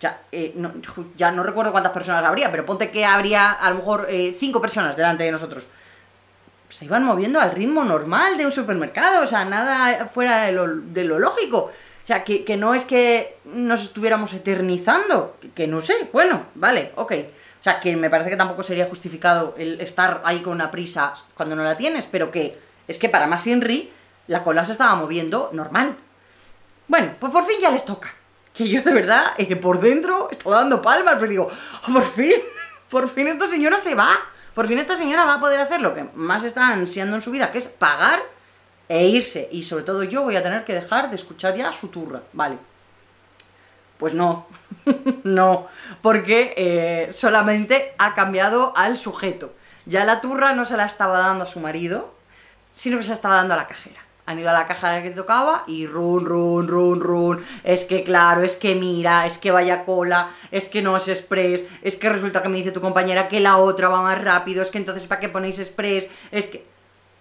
Ya, 0.00 0.20
eh, 0.32 0.52
no, 0.56 0.72
ya 1.16 1.30
no 1.30 1.42
recuerdo 1.42 1.72
cuántas 1.72 1.92
personas 1.92 2.24
habría, 2.24 2.50
pero 2.50 2.64
ponte 2.66 2.90
que 2.90 3.04
habría 3.04 3.52
a 3.52 3.70
lo 3.70 3.76
mejor 3.76 4.06
eh, 4.08 4.34
cinco 4.38 4.60
personas 4.60 4.96
delante 4.96 5.24
de 5.24 5.32
nosotros. 5.32 5.64
Se 6.70 6.86
iban 6.86 7.04
moviendo 7.04 7.38
al 7.38 7.50
ritmo 7.50 7.84
normal 7.84 8.38
de 8.38 8.46
un 8.46 8.52
supermercado, 8.52 9.24
o 9.24 9.26
sea, 9.26 9.44
nada 9.44 10.08
fuera 10.12 10.42
de 10.42 10.52
lo, 10.52 10.66
de 10.66 11.04
lo 11.04 11.18
lógico. 11.18 11.70
O 12.02 12.06
sea, 12.06 12.24
que, 12.24 12.44
que, 12.44 12.56
no 12.56 12.74
es 12.74 12.84
que 12.84 13.36
nos 13.44 13.82
estuviéramos 13.82 14.32
eternizando, 14.34 15.36
que, 15.54 15.68
no 15.68 15.80
sé, 15.80 16.08
bueno, 16.12 16.46
vale, 16.54 16.92
ok. 16.96 17.12
O 17.60 17.62
sea, 17.62 17.80
que 17.80 17.94
me 17.96 18.10
parece 18.10 18.30
que 18.30 18.36
tampoco 18.36 18.64
sería 18.64 18.86
justificado 18.86 19.54
el 19.56 19.80
estar 19.80 20.20
ahí 20.24 20.40
con 20.40 20.52
una 20.52 20.70
prisa 20.70 21.14
cuando 21.34 21.54
no 21.54 21.62
la 21.62 21.76
tienes, 21.76 22.06
pero 22.06 22.30
que 22.30 22.58
es 22.88 22.98
que 22.98 23.08
para 23.08 23.28
más 23.28 23.46
Henry 23.46 23.92
la 24.26 24.42
cola 24.42 24.66
se 24.66 24.72
estaba 24.72 24.96
moviendo 24.96 25.50
normal. 25.52 25.96
Bueno, 26.88 27.14
pues 27.20 27.32
por 27.32 27.44
fin 27.44 27.56
ya 27.60 27.70
les 27.70 27.84
toca 27.84 28.12
que 28.54 28.68
yo 28.68 28.82
de 28.82 28.92
verdad, 28.92 29.24
eh, 29.38 29.56
por 29.56 29.80
dentro, 29.80 30.28
estoy 30.30 30.52
dando 30.52 30.82
palmas, 30.82 31.14
pero 31.14 31.28
digo, 31.28 31.48
oh, 31.88 31.92
por 31.92 32.06
fin, 32.06 32.34
por 32.90 33.08
fin 33.08 33.28
esta 33.28 33.46
señora 33.46 33.78
se 33.78 33.94
va, 33.94 34.10
por 34.54 34.68
fin 34.68 34.78
esta 34.78 34.96
señora 34.96 35.24
va 35.24 35.34
a 35.34 35.40
poder 35.40 35.60
hacer 35.60 35.80
lo 35.80 35.94
que 35.94 36.04
más 36.14 36.44
está 36.44 36.68
ansiando 36.68 37.16
en 37.16 37.22
su 37.22 37.30
vida, 37.30 37.50
que 37.50 37.58
es 37.58 37.66
pagar 37.66 38.20
e 38.92 39.06
irse. 39.06 39.48
Y 39.50 39.62
sobre 39.62 39.84
todo 39.84 40.02
yo 40.02 40.22
voy 40.22 40.36
a 40.36 40.42
tener 40.42 40.64
que 40.64 40.74
dejar 40.74 41.08
de 41.08 41.16
escuchar 41.16 41.56
ya 41.56 41.72
su 41.72 41.88
turra, 41.88 42.22
vale. 42.32 42.58
Pues 43.98 44.12
no, 44.14 44.46
no, 45.24 45.66
porque 46.02 46.54
eh, 46.56 47.12
solamente 47.12 47.94
ha 47.98 48.14
cambiado 48.14 48.72
al 48.76 48.98
sujeto. 48.98 49.54
Ya 49.86 50.04
la 50.04 50.20
turra 50.20 50.52
no 50.52 50.64
se 50.64 50.76
la 50.76 50.84
estaba 50.84 51.20
dando 51.20 51.44
a 51.44 51.46
su 51.46 51.60
marido, 51.60 52.14
sino 52.74 52.98
que 52.98 53.04
se 53.04 53.10
la 53.10 53.14
estaba 53.14 53.36
dando 53.36 53.54
a 53.54 53.56
la 53.56 53.66
cajera 53.66 54.00
han 54.24 54.38
ido 54.38 54.50
a 54.50 54.52
la 54.52 54.68
caja 54.68 54.90
de 54.90 54.96
la 54.98 55.02
que 55.02 55.10
tocaba 55.10 55.64
y 55.66 55.86
run, 55.86 56.24
run, 56.24 56.68
run, 56.68 57.00
run. 57.00 57.44
Es 57.64 57.84
que 57.84 58.04
claro, 58.04 58.42
es 58.42 58.56
que 58.56 58.74
mira, 58.76 59.26
es 59.26 59.38
que 59.38 59.50
vaya 59.50 59.84
cola, 59.84 60.30
es 60.50 60.68
que 60.68 60.80
no 60.80 60.96
es 60.96 61.08
express, 61.08 61.64
es 61.82 61.96
que 61.96 62.08
resulta 62.08 62.40
que 62.40 62.48
me 62.48 62.58
dice 62.58 62.70
tu 62.70 62.80
compañera 62.80 63.28
que 63.28 63.40
la 63.40 63.56
otra 63.56 63.88
va 63.88 64.00
más 64.00 64.22
rápido, 64.22 64.62
es 64.62 64.70
que 64.70 64.78
entonces 64.78 65.06
¿para 65.06 65.20
qué 65.20 65.28
ponéis 65.28 65.58
express? 65.58 66.08
Es 66.30 66.46
que... 66.46 66.71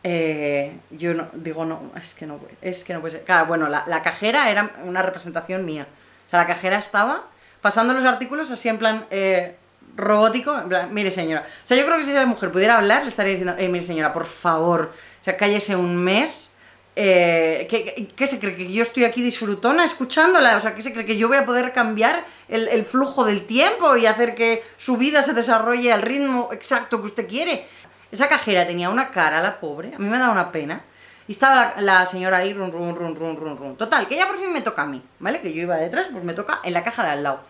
Eh, 0.03 0.75
yo 0.89 1.13
no, 1.13 1.27
digo, 1.34 1.63
no, 1.63 1.91
es 1.96 2.15
que 2.15 2.25
no 2.25 2.39
es 2.62 2.84
que 2.84 2.93
no 2.93 3.01
puede 3.01 3.17
ser. 3.17 3.24
Claro, 3.24 3.46
bueno, 3.46 3.70
la, 3.70 4.03
cajera 4.03 4.50
era 4.50 4.72
una 4.84 5.01
representación 5.01 5.65
mía. 5.65 5.88
O 6.27 6.29
sea, 6.29 6.39
la 6.39 6.48
cajera 6.48 6.79
estaba 6.79 7.25
pasando 7.62 7.93
los 7.93 8.03
artículos 8.05 8.50
así 8.50 8.70
en 8.70 8.79
plan 8.79 9.05
eh, 9.12 9.55
robótico, 9.96 10.58
en 10.58 10.70
plan, 10.70 10.93
mire 10.93 11.12
señora. 11.12 11.46
O 11.63 11.67
sea, 11.67 11.77
yo 11.77 11.86
creo 11.86 11.98
que 11.98 12.05
si 12.05 12.12
esa 12.12 12.25
mujer 12.25 12.51
pudiera 12.51 12.77
hablar, 12.77 13.03
le 13.03 13.10
estaría 13.10 13.34
diciendo, 13.34 13.55
eh, 13.60 13.70
mire 13.70 13.86
señora, 13.86 14.12
por 14.12 14.25
favor, 14.25 14.93
o 15.22 15.24
sea, 15.24 15.38
cállese 15.38 15.75
un 15.75 15.96
mes 15.98 16.51
eh, 16.96 17.67
¿qué, 18.15 18.27
se 18.27 18.39
cree? 18.39 18.55
¿Que 18.55 18.72
yo 18.72 18.84
estoy 18.84 19.05
aquí 19.05 19.22
disfrutona 19.22 19.86
escuchándola? 19.86 20.58
O 20.58 20.60
sea, 20.60 20.75
¿qué 20.75 20.81
se 20.81 20.91
cree? 20.91 21.05
¿Que 21.05 21.17
yo 21.17 21.29
voy 21.29 21.38
a 21.38 21.46
poder 21.46 21.72
cambiar 21.72 22.25
el, 22.50 22.84
flujo 22.86 23.24
del 23.24 23.46
tiempo 23.46 23.96
y 23.96 24.05
hacer 24.05 24.36
que 24.36 24.63
su 24.77 24.98
vida 24.98 25.24
se 25.24 25.34
desarrolle 25.34 25.93
al 25.93 26.01
ritmo 26.01 26.50
exacto 26.51 27.00
que 27.00 27.08
usted 27.08 27.27
quiere? 27.27 27.65
Esa 28.12 28.27
cajera 28.27 28.68
tenía 28.68 28.89
una 28.89 29.10
cara, 29.10 29.41
la 29.41 29.60
pobre, 29.60 29.96
a 29.96 30.00
mí 30.00 30.06
me 30.06 30.18
da 30.18 30.30
una 30.30 30.51
pena. 30.51 30.82
Y 31.27 31.34
estaba 31.34 31.75
la, 31.80 32.06
señora 32.06 32.38
ahí, 32.38 32.53
run, 32.53 32.72
run, 32.72 32.96
run, 32.96 33.15
run, 33.15 33.38
run, 33.38 33.58
run. 33.58 33.77
Total, 33.77 34.08
que 34.08 34.15
ya 34.15 34.27
por 34.27 34.38
fin 34.38 34.51
me 34.51 34.62
toca 34.62 34.82
a 34.82 34.88
mí, 34.88 35.01
¿vale? 35.20 35.41
Que 35.41 35.53
yo 35.53 35.62
iba 35.62 35.77
detrás, 35.77 36.08
pues 36.12 36.24
me 36.24 36.34
toca 36.34 36.60
en 36.63 36.74
la 36.74 36.84
caja 36.84 37.03
de 37.03 37.10
al 37.12 37.24
lado. 37.24 37.41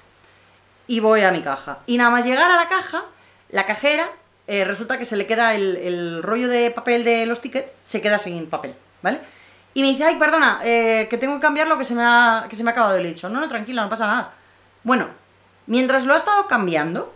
Y 0.87 0.99
voy 0.99 1.21
a 1.21 1.31
mi 1.31 1.41
caja. 1.41 1.79
Y 1.85 1.97
nada 1.97 2.09
más 2.09 2.25
llegar 2.25 2.51
a 2.51 2.55
la 2.55 2.69
caja, 2.69 3.03
la 3.49 3.65
cajera, 3.65 4.09
eh, 4.47 4.65
resulta 4.65 4.97
que 4.97 5.05
se 5.05 5.17
le 5.17 5.25
queda 5.25 5.55
el, 5.55 5.77
el 5.77 6.23
rollo 6.23 6.47
de 6.47 6.69
papel 6.71 7.03
de 7.03 7.25
los 7.25 7.41
tickets, 7.41 7.71
se 7.81 8.01
queda 8.01 8.19
sin 8.19 8.47
papel. 8.49 8.75
¿vale? 9.01 9.19
Y 9.73 9.81
me 9.81 9.87
dice, 9.87 10.03
ay, 10.03 10.15
perdona, 10.15 10.59
eh, 10.63 11.07
que 11.09 11.17
tengo 11.17 11.35
que 11.35 11.41
cambiar 11.41 11.67
lo 11.67 11.77
que 11.77 11.85
se 11.85 11.95
me 11.95 12.03
ha, 12.03 12.45
que 12.49 12.55
se 12.55 12.63
me 12.63 12.69
ha 12.69 12.73
acabado. 12.73 12.95
de 12.95 13.03
le 13.03 13.15
no, 13.15 13.29
no, 13.29 13.47
tranquila, 13.47 13.83
no 13.83 13.89
pasa 13.89 14.07
nada. 14.07 14.33
Bueno, 14.83 15.07
mientras 15.67 16.05
lo 16.05 16.13
ha 16.13 16.17
estado 16.17 16.47
cambiando, 16.47 17.13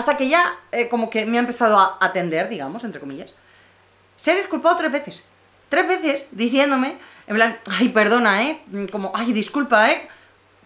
hasta 0.00 0.16
que 0.16 0.28
ya 0.28 0.56
eh, 0.72 0.88
como 0.88 1.10
que 1.10 1.24
me 1.24 1.36
ha 1.36 1.40
empezado 1.40 1.78
a 1.78 1.98
atender, 2.00 2.48
digamos, 2.48 2.84
entre 2.84 3.00
comillas, 3.00 3.34
se 4.16 4.32
ha 4.32 4.34
disculpado 4.34 4.76
tres 4.76 4.92
veces. 4.92 5.24
Tres 5.68 5.86
veces 5.86 6.26
diciéndome, 6.32 6.98
en 7.26 7.36
plan, 7.36 7.58
ay, 7.70 7.90
perdona, 7.90 8.42
¿eh? 8.42 8.62
Como, 8.90 9.12
ay, 9.14 9.32
disculpa, 9.32 9.90
¿eh? 9.90 10.08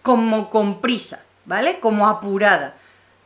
Como 0.01 0.49
con 0.49 0.81
prisa, 0.81 1.23
¿vale? 1.45 1.79
Como 1.79 2.07
apurada. 2.07 2.75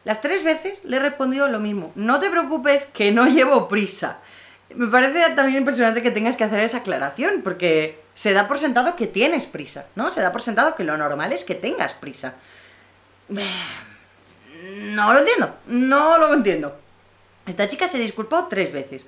Las 0.04 0.22
tres 0.22 0.44
veces 0.44 0.80
le 0.84 0.98
he 0.98 1.00
respondido 1.00 1.48
lo 1.48 1.60
mismo. 1.60 1.92
No 1.96 2.20
te 2.20 2.30
preocupes, 2.30 2.86
que 2.86 3.12
no 3.12 3.28
llevo 3.28 3.68
prisa. 3.68 4.18
Me 4.75 4.88
parece 4.88 5.20
también 5.36 5.60
impresionante 5.60 6.01
que 6.01 6.12
tengas 6.12 6.38
que 6.38 6.44
hacer 6.44 6.60
esa 6.63 6.78
aclaración, 6.78 7.42
porque 7.44 8.01
se 8.13 8.34
da 8.34 8.48
por 8.48 8.60
sentado 8.60 8.96
que 8.96 9.08
tienes 9.08 9.46
prisa, 9.46 9.88
¿no? 9.96 10.10
Se 10.10 10.22
da 10.22 10.32
por 10.32 10.42
sentado 10.42 10.75
que 10.75 10.84
lo 10.84 10.98
normal 10.98 11.32
es 11.32 11.44
que 11.44 11.56
tengas 11.56 11.94
prisa. 11.94 12.34
No 14.62 15.13
lo 15.13 15.20
entiendo, 15.20 15.56
no 15.68 16.18
lo 16.18 16.34
entiendo. 16.34 16.78
Esta 17.46 17.68
chica 17.68 17.88
se 17.88 17.98
disculpó 17.98 18.48
tres 18.50 18.72
veces. 18.72 19.06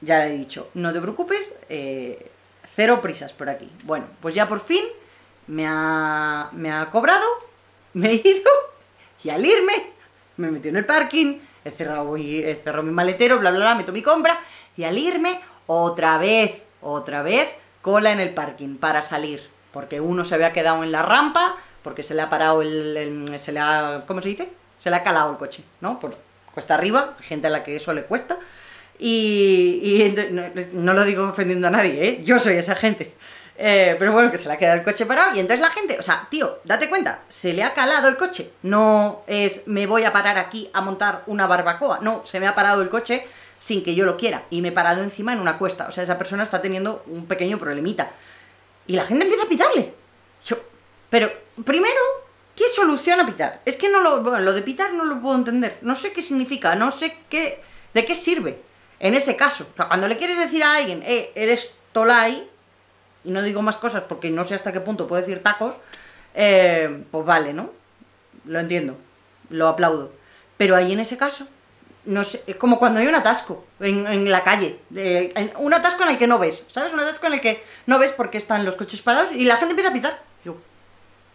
Ya 0.00 0.20
le 0.20 0.34
he 0.34 0.38
dicho, 0.38 0.70
no 0.74 0.92
te 0.92 1.00
preocupes, 1.00 1.56
eh, 1.68 2.30
cero 2.76 3.00
prisas 3.00 3.32
por 3.32 3.48
aquí. 3.48 3.70
Bueno, 3.84 4.06
pues 4.20 4.34
ya 4.34 4.48
por 4.48 4.60
fin 4.60 4.84
me 5.46 5.66
ha, 5.66 6.50
me 6.52 6.70
ha 6.70 6.90
cobrado, 6.90 7.24
me 7.94 8.10
he 8.10 8.14
ido 8.14 8.50
y 9.22 9.30
al 9.30 9.44
irme 9.44 9.72
me 10.36 10.50
metió 10.50 10.70
en 10.70 10.76
el 10.76 10.84
parking, 10.84 11.38
he 11.64 11.70
cerrado, 11.70 12.16
he 12.16 12.60
cerrado 12.62 12.82
mi 12.82 12.92
maletero, 12.92 13.38
bla, 13.38 13.50
bla, 13.50 13.60
bla, 13.60 13.74
meto 13.74 13.92
mi 13.92 14.02
compra 14.02 14.38
y 14.76 14.84
al 14.84 14.98
irme, 14.98 15.40
otra 15.66 16.18
vez, 16.18 16.62
otra 16.80 17.22
vez, 17.22 17.48
cola 17.80 18.12
en 18.12 18.20
el 18.20 18.34
parking 18.34 18.76
para 18.76 19.02
salir. 19.02 19.48
Porque 19.72 20.00
uno 20.00 20.24
se 20.24 20.34
había 20.34 20.52
quedado 20.52 20.84
en 20.84 20.92
la 20.92 21.02
rampa, 21.02 21.56
porque 21.82 22.02
se 22.02 22.14
le 22.14 22.22
ha 22.22 22.30
parado 22.30 22.62
el, 22.62 23.34
se 23.38 23.52
le 23.52 23.60
ha, 23.60 24.04
¿cómo 24.06 24.20
se 24.20 24.28
dice? 24.28 24.52
Se 24.84 24.90
le 24.90 24.96
ha 24.96 25.02
calado 25.02 25.30
el 25.30 25.38
coche, 25.38 25.64
¿no? 25.80 25.98
Por 25.98 26.14
cuesta 26.52 26.74
arriba, 26.74 27.16
gente 27.22 27.46
a 27.46 27.50
la 27.50 27.64
que 27.64 27.74
eso 27.74 27.94
le 27.94 28.02
cuesta. 28.02 28.36
Y, 28.98 30.14
no, 30.74 30.92
lo 30.92 31.04
digo 31.04 31.26
ofendiendo 31.26 31.68
a 31.68 31.70
nadie, 31.70 32.06
¿eh? 32.06 32.20
Yo 32.22 32.38
soy 32.38 32.56
esa 32.56 32.74
gente. 32.74 33.14
Eh, 33.56 33.96
pero 33.98 34.12
bueno, 34.12 34.30
que 34.30 34.36
se 34.36 34.46
le 34.46 34.52
ha 34.52 34.58
quedado 34.58 34.76
el 34.76 34.84
coche 34.84 35.06
parado 35.06 35.34
y 35.34 35.40
entonces 35.40 35.62
la 35.62 35.70
gente, 35.70 35.98
o 35.98 36.02
sea, 36.02 36.28
tío, 36.28 36.58
date 36.64 36.90
cuenta, 36.90 37.20
se 37.30 37.54
le 37.54 37.62
ha 37.62 37.72
calado 37.72 38.08
el 38.08 38.18
coche. 38.18 38.52
No 38.60 39.22
es 39.26 39.66
me 39.66 39.86
voy 39.86 40.04
a 40.04 40.12
parar 40.12 40.36
aquí 40.36 40.68
a 40.74 40.82
montar 40.82 41.22
una 41.28 41.46
barbacoa. 41.46 42.00
No, 42.02 42.20
se 42.26 42.38
me 42.38 42.46
ha 42.46 42.54
parado 42.54 42.82
el 42.82 42.90
coche 42.90 43.26
sin 43.58 43.82
que 43.82 43.94
yo 43.94 44.04
lo 44.04 44.18
quiera 44.18 44.42
y 44.50 44.60
me 44.60 44.68
he 44.68 44.72
parado 44.72 45.02
encima 45.02 45.32
en 45.32 45.40
una 45.40 45.56
cuesta. 45.56 45.86
O 45.88 45.92
sea, 45.92 46.04
esa 46.04 46.18
persona 46.18 46.42
está 46.42 46.60
teniendo 46.60 47.02
un 47.06 47.24
pequeño 47.24 47.56
problemita. 47.56 48.10
Y 48.86 48.96
la 48.96 49.04
gente 49.04 49.24
empieza 49.24 49.46
a 49.46 49.48
pitarle. 49.48 49.94
Yo, 50.44 50.58
pero, 51.08 51.32
primero, 51.64 52.23
¿qué 52.56 52.64
solución 52.74 53.20
a 53.20 53.26
pitar? 53.26 53.60
Es 53.64 53.76
que 53.76 53.88
no 53.88 54.00
lo, 54.00 54.22
bueno, 54.22 54.40
lo 54.40 54.52
de 54.52 54.62
pitar 54.62 54.92
no 54.92 55.04
lo 55.04 55.20
puedo 55.20 55.36
entender. 55.36 55.78
No 55.82 55.94
sé 55.94 56.12
qué 56.12 56.22
significa, 56.22 56.74
no 56.74 56.90
sé 56.90 57.16
qué, 57.28 57.62
de 57.92 58.04
qué 58.04 58.14
sirve 58.14 58.60
en 59.00 59.14
ese 59.14 59.36
caso. 59.36 59.66
O 59.72 59.76
sea, 59.76 59.88
cuando 59.88 60.08
le 60.08 60.16
quieres 60.16 60.38
decir 60.38 60.62
a 60.62 60.76
alguien, 60.76 61.02
eh, 61.04 61.30
eres 61.34 61.74
tolai, 61.92 62.48
y 63.24 63.30
no 63.30 63.42
digo 63.42 63.62
más 63.62 63.76
cosas 63.76 64.04
porque 64.08 64.30
no 64.30 64.44
sé 64.44 64.54
hasta 64.54 64.72
qué 64.72 64.80
punto 64.80 65.06
puedo 65.06 65.22
decir 65.22 65.42
tacos, 65.42 65.74
eh, 66.34 67.04
pues 67.10 67.24
vale, 67.24 67.52
¿no? 67.52 67.70
Lo 68.44 68.58
entiendo, 68.58 68.96
lo 69.50 69.68
aplaudo. 69.68 70.12
Pero 70.56 70.76
ahí 70.76 70.92
en 70.92 71.00
ese 71.00 71.16
caso, 71.16 71.46
no 72.04 72.22
sé, 72.24 72.42
es 72.46 72.56
como 72.56 72.78
cuando 72.78 73.00
hay 73.00 73.06
un 73.06 73.14
atasco 73.14 73.64
en, 73.80 74.30
la 74.30 74.44
calle. 74.44 74.78
un 75.58 75.74
atasco 75.74 76.02
en 76.02 76.10
el 76.10 76.18
que 76.18 76.26
no 76.26 76.38
ves, 76.38 76.66
¿sabes? 76.70 76.92
Un 76.92 77.00
atasco 77.00 77.26
en 77.26 77.34
el 77.34 77.40
que 77.40 77.62
no 77.86 77.98
ves 77.98 78.12
porque 78.12 78.38
están 78.38 78.64
los 78.64 78.76
coches 78.76 79.00
parados 79.00 79.32
y 79.32 79.44
la 79.44 79.56
gente 79.56 79.72
empieza 79.72 79.90
a 79.90 79.94
pitar. 79.94 80.22
Digo, 80.44 80.58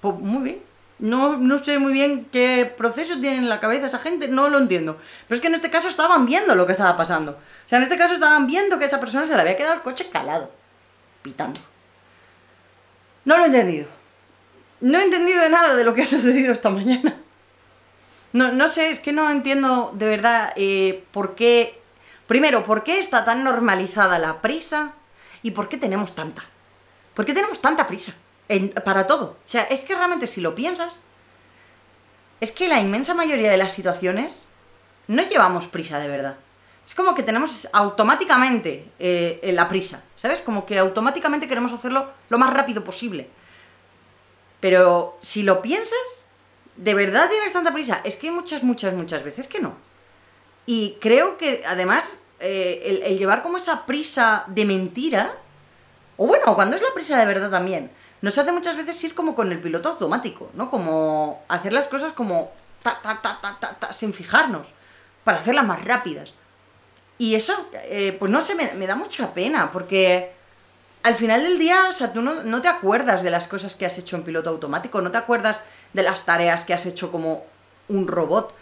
pues 0.02 0.16
muy 0.16 0.44
bien. 0.44 0.69
No, 1.00 1.38
no 1.38 1.64
sé 1.64 1.80
muy 1.80 1.94
bien 1.94 2.26
qué 2.26 2.72
proceso 2.78 3.14
tiene 3.20 3.38
en 3.38 3.50
la 3.50 3.62
cabeza 3.62 3.88
esa 3.88 4.00
gente, 4.00 4.28
no 4.28 4.50
lo 4.50 4.58
entiendo. 4.58 4.98
Pero 5.28 5.36
es 5.36 5.42
que 5.42 5.48
en 5.48 5.56
este 5.56 5.70
caso 5.70 5.88
estaban 5.88 6.26
viendo 6.26 6.56
lo 6.56 6.66
que 6.66 6.74
estaba 6.74 6.98
pasando. 6.98 7.32
O 7.32 7.70
sea, 7.70 7.78
en 7.78 7.84
este 7.84 7.98
caso 7.98 8.14
estaban 8.14 8.48
viendo 8.48 8.78
que 8.78 8.84
a 8.84 8.88
esa 8.88 9.00
persona 9.00 9.26
se 9.26 9.34
le 9.34 9.42
había 9.42 9.56
quedado 9.56 9.76
el 9.76 9.82
coche 9.82 10.10
calado, 10.12 10.52
pitando. 11.22 11.60
No 13.24 13.38
lo 13.38 13.44
he 13.44 13.48
entendido. 13.48 13.88
No 14.82 15.00
he 15.00 15.04
entendido 15.04 15.48
nada 15.50 15.76
de 15.76 15.84
lo 15.84 15.94
que 15.94 16.02
ha 16.02 16.06
sucedido 16.06 16.52
esta 16.52 16.70
mañana. 16.70 17.16
No, 18.34 18.52
no 18.52 18.68
sé, 18.68 18.92
es 18.92 19.00
que 19.00 19.12
no 19.12 19.30
entiendo 19.30 19.92
de 19.96 20.08
verdad 20.08 20.54
eh, 20.56 21.04
por 21.12 21.36
qué. 21.36 21.82
Primero, 22.28 22.64
¿por 22.64 22.84
qué 22.84 23.00
está 23.00 23.26
tan 23.26 23.44
normalizada 23.44 24.20
la 24.20 24.42
prisa? 24.42 24.94
¿Y 25.42 25.52
por 25.52 25.70
qué 25.70 25.78
tenemos 25.78 26.14
tanta? 26.14 26.44
¿Por 27.14 27.26
qué 27.26 27.34
tenemos 27.34 27.62
tanta 27.62 27.88
prisa? 27.88 28.14
Para 28.84 29.08
todo. 29.08 29.38
O 29.44 29.48
sea, 29.48 29.64
es 29.64 29.82
que 29.82 29.96
realmente 29.96 30.28
si 30.28 30.42
lo 30.42 30.56
piensas, 30.56 30.98
es 32.42 32.52
que 32.52 32.68
la 32.68 32.80
inmensa 32.80 33.14
mayoría 33.14 33.52
de 33.52 33.58
las 33.58 33.74
situaciones 33.74 34.46
no 35.08 35.22
llevamos 35.24 35.68
prisa 35.68 36.00
de 36.00 36.08
verdad. 36.08 36.38
Es 36.86 36.96
como 36.96 37.14
que 37.14 37.24
tenemos 37.24 37.68
automáticamente 37.72 38.90
eh, 38.98 39.52
la 39.54 39.70
prisa, 39.70 40.04
¿sabes? 40.16 40.42
Como 40.42 40.66
que 40.66 40.80
automáticamente 40.80 41.48
queremos 41.48 41.72
hacerlo 41.72 42.12
lo 42.30 42.38
más 42.38 42.54
rápido 42.54 42.84
posible. 42.84 43.30
Pero 44.60 45.18
si 45.22 45.44
lo 45.44 45.62
piensas, 45.62 46.00
¿De 46.80 46.94
verdad 46.94 47.30
tienes 47.30 47.52
tanta 47.52 47.74
prisa? 47.74 48.00
Es 48.06 48.16
que 48.16 48.28
hay 48.28 48.34
muchas, 48.34 48.64
muchas, 48.64 48.94
muchas 48.94 49.22
veces 49.22 49.48
que 49.48 49.60
no. 49.60 49.74
Y 50.66 50.98
creo 51.02 51.38
que 51.38 51.62
además 51.68 52.16
eh, 52.40 53.02
el, 53.06 53.18
llevar 53.18 53.44
como 53.44 53.58
esa 53.58 53.86
prisa 53.86 54.46
de 54.48 54.64
mentira, 54.64 55.34
o 56.16 56.26
bueno, 56.26 56.56
cuando 56.56 56.78
es 56.78 56.82
la 56.82 56.94
prisa 56.94 57.20
de 57.20 57.26
verdad 57.26 57.52
también, 57.52 57.92
nos 58.22 58.38
hace 58.38 58.52
muchas 58.52 58.76
veces 58.78 59.04
ir 59.04 59.16
como 59.16 59.36
con 59.36 59.52
el 59.52 59.60
piloto 59.60 59.90
automático, 59.90 60.50
¿no? 60.54 60.70
Como 60.70 61.44
hacer 61.48 61.74
las 61.74 61.88
cosas 61.88 62.14
como 62.14 62.52
ta, 62.84 63.00
ta, 63.02 63.22
ta, 63.22 63.40
ta, 63.42 63.58
ta, 63.60 63.76
ta, 63.80 63.94
sin 63.94 64.14
fijarnos, 64.14 64.68
para 65.24 65.40
hacerlas 65.40 65.66
más 65.66 65.84
rápidas. 65.84 66.34
Y 67.18 67.36
eso, 67.36 67.68
eh, 67.74 68.16
pues 68.18 68.32
no 68.32 68.42
sé, 68.42 68.56
me, 68.56 68.74
me, 68.74 68.88
da 68.88 68.96
mucha 68.96 69.34
pena, 69.34 69.72
porque 69.72 70.32
al 71.04 71.16
final 71.16 71.44
del 71.44 71.60
día, 71.60 71.88
o 71.90 71.94
sea, 71.94 72.14
tú 72.14 72.22
no, 72.22 72.44
no, 72.44 72.62
te 72.62 72.68
acuerdas 72.68 73.24
de 73.24 73.32
las 73.32 73.48
cosas 73.48 73.76
que 73.76 73.86
has 73.86 73.98
hecho 73.98 74.16
en 74.16 74.24
piloto 74.24 74.50
automático, 74.50 75.02
no 75.02 75.12
te 75.12 75.18
acuerdas 75.18 75.64
de 75.94 76.04
las 76.04 76.26
tareas 76.26 76.64
que 76.64 76.74
has 76.74 76.86
hecho 76.86 77.12
como 77.12 77.46
un 77.88 78.08
robot. 78.08 78.54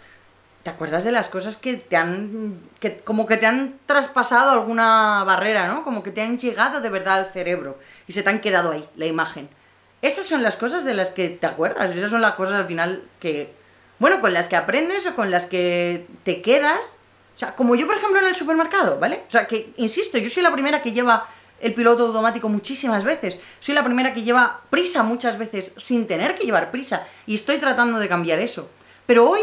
¿Te 0.68 0.74
acuerdas 0.74 1.02
de 1.02 1.12
las 1.12 1.30
cosas 1.30 1.56
que 1.56 1.78
te 1.78 1.96
han. 1.96 2.60
que 2.78 2.98
como 2.98 3.26
que 3.26 3.38
te 3.38 3.46
han 3.46 3.78
traspasado 3.86 4.50
alguna 4.50 5.24
barrera, 5.24 5.66
¿no? 5.66 5.82
Como 5.82 6.02
que 6.02 6.10
te 6.10 6.20
han 6.20 6.38
llegado 6.38 6.82
de 6.82 6.90
verdad 6.90 7.20
al 7.20 7.32
cerebro 7.32 7.78
y 8.06 8.12
se 8.12 8.22
te 8.22 8.28
han 8.28 8.42
quedado 8.42 8.72
ahí, 8.72 8.86
la 8.94 9.06
imagen. 9.06 9.48
Esas 10.02 10.26
son 10.26 10.42
las 10.42 10.56
cosas 10.56 10.84
de 10.84 10.92
las 10.92 11.08
que 11.08 11.30
te 11.30 11.46
acuerdas, 11.46 11.96
esas 11.96 12.10
son 12.10 12.20
las 12.20 12.34
cosas 12.34 12.56
al 12.56 12.66
final 12.66 13.02
que. 13.18 13.50
Bueno, 13.98 14.20
con 14.20 14.34
las 14.34 14.46
que 14.48 14.56
aprendes 14.56 15.06
o 15.06 15.14
con 15.14 15.30
las 15.30 15.46
que 15.46 16.06
te 16.22 16.42
quedas. 16.42 16.92
O 17.34 17.38
sea, 17.38 17.56
como 17.56 17.74
yo, 17.74 17.86
por 17.86 17.96
ejemplo, 17.96 18.20
en 18.20 18.26
el 18.26 18.34
supermercado, 18.34 19.00
¿vale? 19.00 19.22
O 19.26 19.30
sea, 19.30 19.46
que, 19.46 19.72
insisto, 19.78 20.18
yo 20.18 20.28
soy 20.28 20.42
la 20.42 20.52
primera 20.52 20.82
que 20.82 20.92
lleva 20.92 21.28
el 21.62 21.72
piloto 21.72 22.08
automático 22.08 22.50
muchísimas 22.50 23.04
veces. 23.04 23.38
Soy 23.58 23.74
la 23.74 23.84
primera 23.84 24.12
que 24.12 24.22
lleva 24.22 24.60
prisa 24.68 25.02
muchas 25.02 25.38
veces 25.38 25.72
sin 25.78 26.06
tener 26.06 26.34
que 26.34 26.44
llevar 26.44 26.70
prisa. 26.70 27.06
Y 27.26 27.36
estoy 27.36 27.56
tratando 27.56 27.98
de 27.98 28.06
cambiar 28.06 28.38
eso. 28.38 28.68
Pero 29.06 29.30
hoy, 29.30 29.40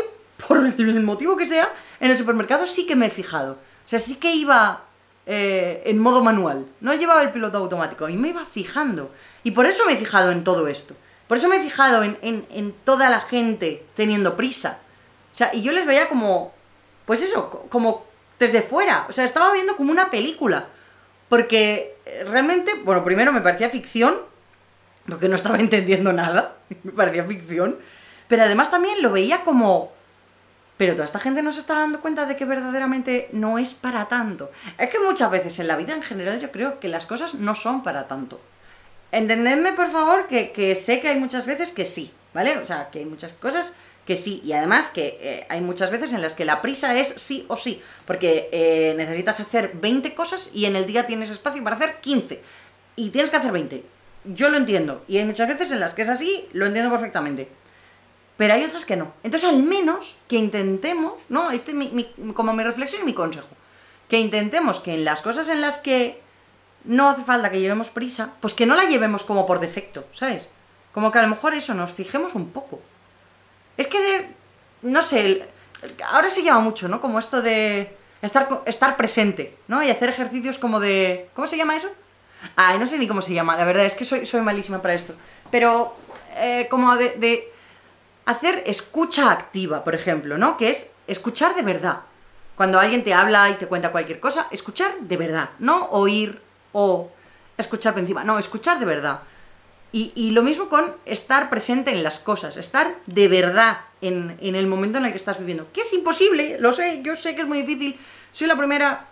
por 0.48 0.65
el 0.65 1.04
motivo 1.04 1.38
que 1.38 1.46
sea, 1.46 1.70
en 2.00 2.12
el 2.12 2.18
supermercado 2.18 2.68
sí 2.68 2.86
que 2.86 2.96
me 2.96 3.08
he 3.08 3.10
fijado. 3.12 3.54
O 3.54 3.88
sea, 3.88 4.00
sí 4.00 4.15
que 4.15 4.34
iba 4.34 4.84
eh, 5.25 5.84
en 5.86 6.00
modo 6.00 6.24
manual. 6.24 6.65
No 6.82 6.94
llevaba 6.94 7.22
el 7.22 7.32
piloto 7.32 7.58
automático 7.58 8.10
y 8.10 8.15
me 8.15 8.30
iba 8.30 8.46
fijando. 8.46 9.12
Y 9.44 9.51
por 9.51 9.65
eso 9.65 9.86
me 9.86 9.94
he 9.94 9.98
fijado 9.98 10.32
en 10.32 10.44
todo 10.44 10.68
esto. 10.68 10.96
Por 11.27 11.38
eso 11.38 11.48
me 11.48 11.58
he 11.58 11.62
fijado 11.62 12.04
en, 12.04 12.18
en, 12.22 12.46
en 12.51 12.72
toda 12.72 13.10
la 13.10 13.20
gente 13.20 13.86
teniendo 13.96 14.36
prisa. 14.36 14.80
O 15.34 15.38
sea, 15.38 15.54
y 15.54 15.62
yo 15.62 15.72
les 15.72 15.86
veía 15.86 16.08
como, 16.08 16.54
pues 17.06 17.22
eso, 17.22 17.65
como 17.70 18.06
desde 18.39 18.62
fuera. 18.62 19.06
O 19.10 19.13
sea, 19.13 19.25
estaba 19.25 19.54
viendo 19.54 19.75
como 19.75 19.92
una 19.92 20.10
película. 20.10 20.68
Porque 21.30 21.98
realmente, 22.25 22.74
bueno, 22.84 23.04
primero 23.04 23.32
me 23.34 23.42
parecía 23.42 23.70
ficción, 23.70 24.15
porque 25.08 25.27
no 25.27 25.36
estaba 25.36 25.58
entendiendo 25.60 26.13
nada, 26.13 26.58
me 26.84 26.92
parecía 26.92 27.24
ficción. 27.24 27.77
Pero 28.27 28.44
además 28.44 28.72
también 28.72 29.01
lo 29.01 29.12
veía 29.12 29.44
como... 29.44 29.94
Pero 30.77 30.94
toda 30.94 31.05
esta 31.05 31.20
gente 31.20 31.41
no 31.41 31.51
se 31.51 31.62
está 31.62 31.75
dando 31.75 32.01
cuenta 32.01 32.25
de 32.25 32.36
que 32.36 32.46
verdaderamente 32.46 33.29
no 33.32 33.58
es 33.58 33.74
para 33.74 34.05
tanto. 34.05 34.51
Es 34.77 34.89
que 34.89 35.00
muchas 35.00 35.32
veces 35.32 35.60
en 35.60 35.67
la 35.67 35.77
vida 35.77 35.94
en 35.94 36.03
general 36.03 36.39
yo 36.39 36.51
creo 36.51 36.79
que 36.79 36.89
las 36.89 37.05
cosas 37.05 37.36
no 37.36 37.55
son 37.55 37.84
para 37.84 38.08
tanto. 38.08 38.41
Entendedme 39.12 39.72
por 39.74 39.89
favor 39.91 40.27
que, 40.27 40.51
que 40.51 40.75
sé 40.75 41.00
que 41.00 41.10
hay 41.10 41.20
muchas 41.20 41.46
veces 41.46 41.72
que 41.72 41.86
sí, 41.86 42.12
¿vale? 42.34 42.58
O 42.58 42.67
sea, 42.67 42.89
que 42.91 43.00
hay 43.00 43.05
muchas 43.05 43.32
cosas 43.34 43.74
que 44.05 44.15
sí. 44.15 44.41
Y 44.46 44.53
además 44.53 44.89
que 44.89 45.17
eh, 45.22 45.46
hay 45.50 45.62
muchas 45.62 45.91
veces 45.91 46.13
en 46.13 46.22
las 46.22 46.36
que 46.36 46.46
la 46.46 46.62
prisa 46.62 46.98
es 46.98 47.13
sí 47.17 47.46
o 47.48 47.58
sí. 47.58 47.82
Porque 48.05 48.50
eh, 48.51 48.94
necesitas 48.98 49.39
hacer 49.39 49.72
20 49.75 50.13
cosas 50.13 50.51
y 50.53 50.65
en 50.65 50.75
el 50.75 50.86
día 50.86 51.08
tienes 51.08 51.29
espacio 51.29 51.63
para 51.63 51.75
hacer 51.75 51.98
15. 52.01 52.41
Y 52.96 53.10
tienes 53.10 53.32
que 53.32 53.38
hacer 53.38 53.51
20. 53.51 53.84
Yo 54.25 54.50
lo 54.50 54.58
entiendo. 54.58 55.03
Y 55.08 55.17
hay 55.17 55.25
muchas 55.25 55.48
veces 55.48 55.72
en 55.72 55.79
las 55.79 55.94
que 55.94 56.03
es 56.03 56.10
así, 56.10 56.48
lo 56.53 56.65
entiendo 56.65 56.91
perfectamente. 56.91 57.50
Pero 58.38 58.54
hay 58.54 58.63
otras 58.63 58.86
que 58.86 58.98
no. 58.98 59.13
Entonces, 59.24 59.48
al 59.50 59.63
menos 59.63 60.15
que 60.27 60.36
intentemos, 60.36 61.13
¿no? 61.30 61.51
Este 61.51 61.72
es 61.72 61.77
mi, 61.77 62.34
como 62.34 62.54
mi 62.54 62.63
reflexión 62.63 63.01
y 63.01 63.06
mi 63.06 63.13
consejo. 63.13 63.48
Que 64.10 64.20
intentemos 64.20 64.80
que 64.80 64.94
en 64.94 65.06
las 65.06 65.22
cosas 65.22 65.48
en 65.48 65.62
las 65.62 65.77
que 65.77 66.22
no 66.84 67.10
hace 67.10 67.24
falta 67.24 67.50
que 67.50 67.62
llevemos 67.62 67.89
prisa, 67.89 68.34
pues 68.42 68.54
que 68.54 68.65
no 68.65 68.75
la 68.75 68.84
llevemos 68.86 69.24
como 69.24 69.48
por 69.48 69.60
defecto, 69.60 70.06
¿sabes? 70.13 70.50
Como 70.94 71.12
que 71.12 71.20
a 71.20 71.22
lo 71.22 71.30
mejor 71.30 71.54
eso, 71.54 71.74
nos 71.74 71.92
fijemos 71.92 72.36
un 72.36 72.50
poco. 72.50 72.82
Es 73.77 73.88
que, 73.88 74.00
de, 74.00 74.30
no 74.82 75.01
sé, 75.01 75.48
ahora 76.12 76.30
se 76.30 76.44
llama 76.44 76.60
mucho, 76.60 76.88
¿no? 76.88 77.01
Como 77.01 77.20
esto 77.20 77.42
de 77.42 77.96
estar, 78.22 78.64
estar 78.66 78.98
presente, 78.98 79.57
¿no? 79.68 79.81
Y 79.81 79.90
hacer 79.90 80.09
ejercicios 80.09 80.57
como 80.57 80.79
de... 80.79 81.29
¿Cómo 81.33 81.48
se 81.48 81.57
llama 81.57 81.75
eso? 81.75 81.90
Ay, 82.55 82.77
no 82.79 82.86
sé 82.86 83.00
ni 83.00 83.07
cómo 83.07 83.22
se 83.22 83.33
llama, 83.33 83.57
la 83.57 83.66
verdad 83.66 83.86
es 83.86 83.96
que 83.96 84.05
soy, 84.05 84.25
soy 84.25 84.42
malísima 84.42 84.81
para 84.81 84.94
esto. 84.94 85.16
Pero 85.50 85.96
eh, 86.36 86.68
como 86.70 86.96
de 86.96 87.51
hacer 88.25 88.64
escucha 88.66 89.31
activa, 89.31 89.83
por 89.83 89.96
ejemplo, 89.96 90.38
¿no? 90.38 90.57
Que 90.57 90.70
es 90.70 90.92
escuchar 91.07 91.55
de 91.55 91.61
verdad. 91.61 92.00
Cuando 92.55 92.79
alguien 92.79 93.03
te 93.03 93.14
habla 93.14 93.50
y 93.50 93.55
te 93.55 93.68
cuenta 93.68 93.92
cualquier 93.92 94.20
cosa, 94.20 94.48
escuchar 94.51 94.96
de 95.01 95.18
verdad, 95.18 95.50
no 95.59 95.88
oír 95.88 96.42
o 96.72 97.11
escuchar 97.57 97.94
por 97.94 98.01
encima, 98.01 98.24
no, 98.24 98.40
escuchar 98.40 98.79
de 98.79 98.85
verdad. 98.85 99.20
Y, 99.92 100.11
y, 100.16 100.31
lo 100.31 100.42
mismo 100.42 100.68
con 100.68 100.94
estar 101.05 101.50
presente 101.50 101.92
en 101.92 102.03
las 102.03 102.20
cosas, 102.20 102.57
estar 102.57 102.96
de 103.05 103.27
verdad 103.29 103.79
en, 104.01 104.38
en, 104.42 104.55
el 104.55 104.68
momento 104.68 104.98
en 104.98 105.05
el 105.05 105.11
que 105.11 105.18
estás 105.18 105.40
viviendo. 105.40 105.72
Que 105.72 105.81
es 105.81 105.94
imposible, 105.94 106.57
lo 106.59 106.74
sé, 106.74 107.01
yo 107.01 107.16
sé 107.16 107.33
que 107.33 107.44
es 107.44 107.48
muy 107.48 107.61
difícil, 107.61 107.98
soy 108.33 108.48
la 108.48 108.57
primera 108.57 109.05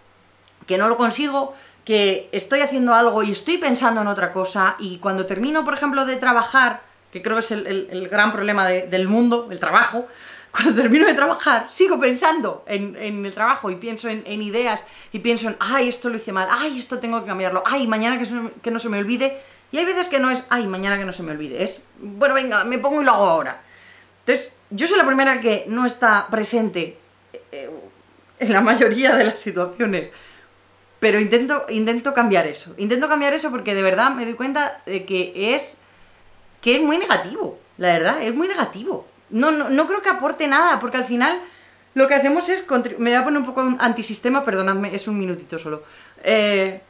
que 0.68 0.78
no 0.78 0.90
lo 0.90 0.98
consigo, 0.98 1.56
que 1.86 2.30
estoy 2.32 2.62
haciendo 2.62 2.94
algo 2.94 3.24
y 3.24 3.32
estoy 3.32 3.58
pensando 3.58 4.02
en 4.02 4.08
otra 4.08 4.34
cosa 4.34 4.76
y 4.80 4.98
cuando 4.98 5.26
termino, 5.26 5.64
por 5.64 5.74
ejemplo, 5.74 6.06
de 6.06 6.18
trabajar, 6.18 6.82
que 7.14 7.22
creo 7.22 7.36
que 7.38 7.42
es 7.42 7.52
el, 7.52 7.88
el, 7.92 8.10
gran 8.10 8.34
problema 8.34 8.68
de, 8.68 8.88
del 8.88 9.08
mundo, 9.08 9.48
el 9.52 9.60
trabajo, 9.60 10.08
cuando 10.52 10.74
termino 10.82 11.06
de 11.06 11.14
trabajar, 11.14 11.68
sigo 11.70 12.00
pensando 12.00 12.64
en, 12.68 12.96
en 12.96 13.26
el 13.26 13.34
trabajo 13.34 13.70
y 13.70 13.76
pienso 13.76 14.10
en, 14.10 14.24
en, 14.26 14.42
ideas 14.42 14.84
y 15.12 15.20
pienso 15.20 15.48
en, 15.48 15.56
ay, 15.60 15.90
esto 15.90 16.10
lo 16.10 16.18
hice 16.18 16.32
mal, 16.32 16.48
ay, 16.50 16.78
esto 16.80 16.98
tengo 17.00 17.22
que 17.22 17.28
cambiarlo, 17.28 17.64
ay, 17.66 17.88
mañana 17.88 18.22
que 18.62 18.72
no 18.72 18.80
se 18.80 18.90
me 18.90 18.98
olvide. 18.98 19.40
Y 19.72 19.78
hay 19.78 19.86
veces 19.86 20.10
que 20.10 20.20
no 20.20 20.30
es, 20.30 20.44
ay, 20.50 20.68
mañana 20.68 20.98
que 20.98 21.06
no 21.06 21.14
se 21.14 21.24
me 21.24 21.32
olvide, 21.32 21.64
es, 21.64 21.86
bueno, 22.00 22.34
venga, 22.34 22.64
me 22.64 22.80
pongo 22.80 23.02
y 23.02 23.06
lo 23.06 23.12
hago 23.12 23.26
ahora. 23.26 23.62
Entonces, 24.26 24.54
yo 24.72 24.88
soy 24.88 24.98
la 24.98 25.06
primera 25.06 25.40
que 25.40 25.66
no 25.68 25.86
está 25.86 26.28
presente 26.32 26.98
eh, 27.52 27.70
en 28.40 28.54
la 28.54 28.62
mayoría 28.62 29.16
de 29.16 29.26
las 29.26 29.40
situaciones. 29.40 30.10
Pero 31.00 31.20
intento, 31.20 31.66
intento 31.70 32.14
cambiar 32.14 32.48
eso. 32.48 32.74
Intento 32.78 33.10
cambiar 33.10 33.34
eso 33.34 33.52
porque 33.52 33.76
de 33.76 33.82
verdad 33.82 34.12
me 34.12 34.26
doy 34.26 34.36
cuenta 34.36 34.82
de 34.86 35.06
que 35.06 35.54
es, 35.54 35.78
que 36.64 36.78
es 36.78 36.82
muy 36.82 36.98
negativo. 36.98 37.60
La 37.78 37.90
verdad, 37.90 38.24
es 38.24 38.34
muy 38.34 38.48
negativo. 38.48 39.06
No, 39.30 39.52
no, 39.52 39.70
no 39.70 39.86
creo 39.86 40.02
que 40.02 40.10
aporte 40.10 40.48
nada, 40.48 40.80
porque 40.80 40.98
al 40.98 41.06
final 41.06 41.42
lo 41.94 42.08
que 42.08 42.16
hacemos 42.16 42.48
es... 42.50 42.66
Me 42.98 43.10
voy 43.10 43.14
a 43.14 43.24
poner 43.24 43.40
un 43.40 43.46
poco 43.46 43.62
antisistema, 43.80 44.46
perdonadme, 44.46 44.96
es 44.96 45.08
un 45.08 45.20
minutito 45.20 45.60
solo. 45.60 45.84
Eh, 46.24 46.82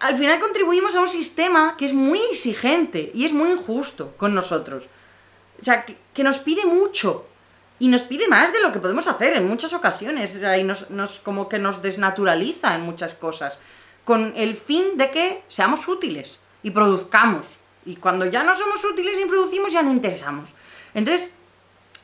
al 0.00 0.16
final 0.16 0.38
contribuimos 0.38 0.94
a 0.94 1.00
un 1.00 1.08
sistema 1.08 1.76
que 1.76 1.86
es 1.86 1.92
muy 1.92 2.20
exigente 2.30 3.10
y 3.12 3.26
es 3.26 3.32
muy 3.32 3.50
injusto 3.50 4.14
con 4.16 4.34
nosotros. 4.34 4.86
O 5.60 5.64
sea, 5.64 5.84
que, 5.84 5.96
que 6.14 6.22
nos 6.22 6.38
pide 6.38 6.64
mucho. 6.64 7.26
Y 7.80 7.88
nos 7.88 8.02
pide 8.02 8.28
más 8.28 8.52
de 8.52 8.60
lo 8.60 8.72
que 8.72 8.78
podemos 8.78 9.08
hacer 9.08 9.36
en 9.36 9.48
muchas 9.48 9.72
ocasiones. 9.72 10.36
O 10.36 10.56
y 10.56 10.62
nos, 10.62 10.90
nos, 10.90 11.18
como 11.18 11.48
que 11.48 11.58
nos 11.58 11.82
desnaturaliza 11.82 12.76
en 12.76 12.82
muchas 12.82 13.14
cosas. 13.14 13.58
Con 14.04 14.32
el 14.36 14.56
fin 14.56 14.96
de 14.96 15.10
que 15.10 15.42
seamos 15.48 15.88
útiles 15.88 16.38
y 16.62 16.70
produzcamos. 16.70 17.61
Y 17.84 17.96
cuando 17.96 18.26
ya 18.26 18.44
no 18.44 18.56
somos 18.56 18.84
útiles 18.84 19.16
ni 19.16 19.26
producimos, 19.26 19.72
ya 19.72 19.82
no 19.82 19.90
interesamos. 19.90 20.50
Entonces, 20.94 21.34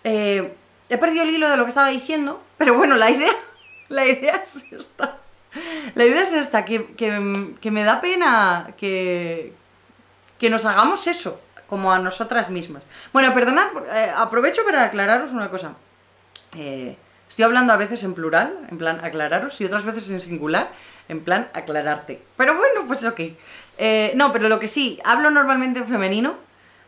eh, 0.04 0.54
he 0.88 0.98
perdido 0.98 1.24
el 1.24 1.30
hilo 1.30 1.48
de 1.48 1.56
lo 1.56 1.64
que 1.64 1.70
estaba 1.70 1.88
diciendo. 1.88 2.42
Pero 2.56 2.74
bueno, 2.74 2.96
la 2.96 3.10
idea, 3.10 3.32
la 3.88 4.06
idea 4.06 4.36
es 4.36 4.72
esta. 4.72 5.18
La 5.94 6.04
idea 6.04 6.22
es 6.22 6.32
esta, 6.32 6.64
que, 6.64 6.94
que, 6.94 7.70
me 7.70 7.84
da 7.84 8.00
pena 8.00 8.74
que, 8.76 9.54
que 10.38 10.50
nos 10.50 10.64
hagamos 10.64 11.06
eso 11.06 11.40
como 11.68 11.92
a 11.92 11.98
nosotras 11.98 12.50
mismas. 12.50 12.82
Bueno, 13.12 13.32
perdonad, 13.34 13.68
eh, 13.94 14.12
aprovecho 14.16 14.64
para 14.64 14.84
aclararos 14.84 15.32
una 15.32 15.50
cosa. 15.50 15.74
Eh, 16.56 16.96
estoy 17.28 17.44
hablando 17.44 17.72
a 17.72 17.76
veces 17.76 18.02
en 18.04 18.14
plural, 18.14 18.66
en 18.70 18.78
plan 18.78 19.00
aclararos, 19.04 19.60
y 19.60 19.64
otras 19.66 19.84
veces 19.84 20.08
en 20.10 20.20
singular, 20.20 20.70
en 21.08 21.22
plan 21.22 21.48
aclararte. 21.52 22.22
Pero 22.36 22.56
bueno, 22.56 22.86
pues 22.86 23.04
ok. 23.04 23.20
Eh, 23.78 24.12
no, 24.16 24.32
pero 24.32 24.48
lo 24.48 24.58
que 24.58 24.68
sí, 24.68 24.98
hablo 25.04 25.30
normalmente 25.30 25.78
en 25.78 25.86
femenino, 25.86 26.34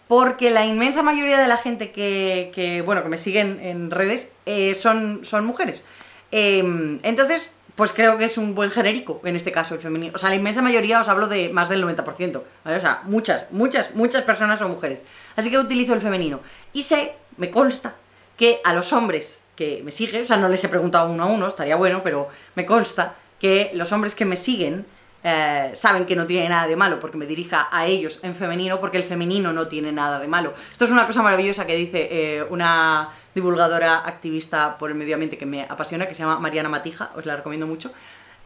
porque 0.09 0.50
la 0.50 0.66
inmensa 0.66 1.03
mayoría 1.03 1.38
de 1.38 1.46
la 1.46 1.57
gente 1.57 1.92
que, 1.92 2.50
que 2.53 2.83
bueno, 2.83 3.03
que 3.03 3.09
me 3.09 3.16
siguen 3.16 3.61
en 3.62 3.90
redes 3.90 4.33
eh, 4.44 4.74
son, 4.74 5.24
son 5.24 5.46
mujeres. 5.46 5.85
Em, 6.33 6.98
entonces, 7.05 7.48
pues 7.76 7.92
creo 7.92 8.18
que 8.18 8.24
es 8.24 8.37
un 8.37 8.55
buen 8.55 8.72
genérico, 8.72 9.20
en 9.24 9.37
este 9.37 9.53
caso, 9.53 9.74
el 9.74 9.81
femenino. 9.81 10.12
O 10.14 10.18
sea, 10.18 10.29
la 10.29 10.35
inmensa 10.35 10.62
mayoría 10.62 11.00
os 11.00 11.09
hablo 11.09 11.29
de 11.29 11.48
más 11.50 11.68
del 11.68 11.85
90%, 11.85 12.42
¿vale? 12.64 12.76
O 12.76 12.81
sea, 12.81 13.03
muchas, 13.05 13.46
muchas, 13.53 13.94
muchas 13.94 14.24
personas 14.24 14.59
son 14.59 14.72
mujeres. 14.72 15.00
Así 15.37 15.50
que 15.50 15.59
utilizo 15.59 15.94
el 15.94 16.00
femenino. 16.00 16.40
Y 16.72 16.83
sé, 16.83 17.14
me 17.37 17.50
consta, 17.50 17.94
que 18.37 18.61
a 18.64 18.72
los 18.72 18.92
hombres 18.92 19.42
que 19.55 19.83
me 19.85 19.92
siguen, 19.92 20.22
o 20.22 20.24
sea, 20.24 20.38
no 20.38 20.48
les 20.48 20.64
he 20.64 20.68
preguntado 20.68 21.11
uno 21.11 21.22
a 21.22 21.26
uno, 21.26 21.46
estaría 21.46 21.76
bueno, 21.76 22.03
pero 22.03 22.29
me 22.55 22.66
consta 22.66 23.14
que 23.38 23.70
los 23.74 23.92
hombres 23.92 24.14
que 24.14 24.24
me 24.24 24.37
siguen 24.37 24.87
eh, 25.22 25.72
saben 25.74 26.06
que 26.06 26.16
no 26.16 26.26
tiene 26.26 26.48
nada 26.48 26.66
de 26.66 26.76
malo 26.76 26.98
porque 26.98 27.18
me 27.18 27.26
dirija 27.26 27.68
a 27.70 27.87
ellos 27.87 28.20
en 28.22 28.35
femenino, 28.35 28.80
porque 28.80 28.96
el 28.96 29.04
femenino 29.04 29.52
no 29.52 29.68
tiene 29.68 29.92
nada 29.92 30.18
de 30.18 30.28
malo. 30.28 30.54
Esto 30.70 30.87
es 30.87 30.90
una 30.90 31.06
cosa 31.06 31.22
maravillosa 31.22 31.66
que 31.66 31.76
dice 31.76 32.09
eh, 32.11 32.46
una 32.48 33.11
divulgadora 33.35 33.98
activista 33.98 34.78
por 34.78 34.90
el 34.90 34.96
medio 34.96 35.14
ambiente 35.14 35.37
que 35.37 35.46
me 35.46 35.62
apasiona, 35.62 36.06
que 36.09 36.14
se 36.14 36.22
llama 36.22 36.38
Mariana 36.38 36.68
Matija, 36.68 37.11
os 37.16 37.26
la 37.26 37.37
recomiendo 37.37 37.66
mucho. 37.66 37.92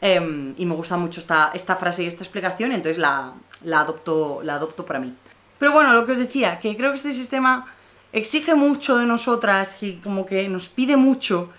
Eh, 0.01 0.55
y 0.57 0.67
me 0.67 0.75
gusta 0.75 0.97
mucho 0.97 1.21
esta, 1.21 1.53
esta 1.55 1.77
frase 1.77 2.03
y 2.03 2.07
esta 2.07 2.25
explicación, 2.25 2.73
entonces 2.73 2.99
la, 2.99 3.33
la, 3.63 3.81
adopto, 3.81 4.41
la 4.43 4.55
adopto 4.57 4.85
para 4.85 4.99
mí. 4.99 5.15
Pero 5.59 5.73
bueno, 5.73 5.93
lo 5.93 6.05
que 6.05 6.13
os 6.13 6.19
decía, 6.19 6.59
que 6.59 6.77
creo 6.77 6.91
que 6.91 6.97
este 6.97 7.15
sistema 7.15 7.67
exige 8.13 8.55
mucho 8.55 8.99
de 8.99 9.07
nosotras 9.07 9.77
y 9.81 9.95
como 9.97 10.27
que 10.27 10.49
nos 10.49 10.69
pide 10.69 10.97
mucho. 10.97 11.51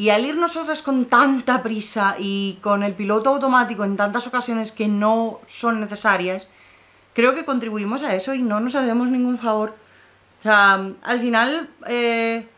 Y 0.00 0.08
al 0.08 0.24
ir 0.24 0.34
nosotras 0.34 0.80
con 0.80 1.04
tanta 1.04 1.62
prisa 1.62 2.16
y 2.18 2.58
con 2.62 2.82
el 2.84 2.94
piloto 2.94 3.28
automático 3.28 3.84
en 3.84 3.98
tantas 3.98 4.26
ocasiones 4.26 4.72
que 4.72 4.88
no 4.88 5.42
son 5.46 5.78
necesarias, 5.78 6.48
creo 7.12 7.34
que 7.34 7.44
contribuimos 7.44 8.02
a 8.02 8.14
eso 8.14 8.32
y 8.32 8.40
no 8.40 8.60
nos 8.60 8.74
hacemos 8.74 9.10
ningún 9.10 9.36
favor. 9.36 9.74
O 10.38 10.42
sea, 10.42 10.80
al 11.02 11.20
final, 11.20 11.68
eh, 11.86 12.48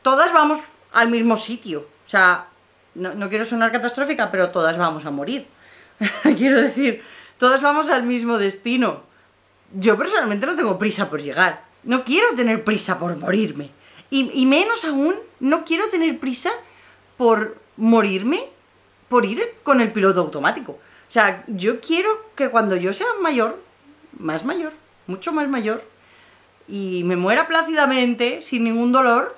todas 0.00 0.32
vamos 0.32 0.60
al 0.94 1.10
mismo 1.10 1.36
sitio. 1.36 1.80
O 2.06 2.08
sea, 2.08 2.46
no, 2.94 3.12
no 3.12 3.28
quiero 3.28 3.44
sonar 3.44 3.70
catastrófica, 3.70 4.30
pero 4.30 4.48
todas 4.48 4.78
vamos 4.78 5.04
a 5.04 5.10
morir. 5.10 5.46
quiero 6.22 6.58
decir, 6.58 7.02
todas 7.36 7.60
vamos 7.60 7.90
al 7.90 8.04
mismo 8.04 8.38
destino. 8.38 9.02
Yo 9.74 9.98
personalmente 9.98 10.46
no 10.46 10.56
tengo 10.56 10.78
prisa 10.78 11.10
por 11.10 11.20
llegar. 11.20 11.64
No 11.82 12.02
quiero 12.02 12.28
tener 12.34 12.64
prisa 12.64 12.98
por 12.98 13.14
morirme. 13.18 13.75
Y, 14.10 14.46
menos 14.46 14.84
aún, 14.84 15.14
no 15.40 15.64
quiero 15.64 15.88
tener 15.88 16.18
prisa 16.18 16.50
por 17.16 17.58
morirme 17.76 18.44
por 19.08 19.26
ir 19.26 19.42
con 19.62 19.80
el 19.80 19.92
piloto 19.92 20.20
automático. 20.20 20.72
O 20.72 21.10
sea, 21.10 21.44
yo 21.46 21.80
quiero 21.80 22.08
que 22.34 22.50
cuando 22.50 22.76
yo 22.76 22.92
sea 22.92 23.06
mayor, 23.20 23.62
más 24.18 24.44
mayor, 24.44 24.72
mucho 25.06 25.32
más 25.32 25.48
mayor, 25.48 25.84
y 26.68 27.02
me 27.04 27.16
muera 27.16 27.46
plácidamente, 27.46 28.42
sin 28.42 28.64
ningún 28.64 28.92
dolor, 28.92 29.36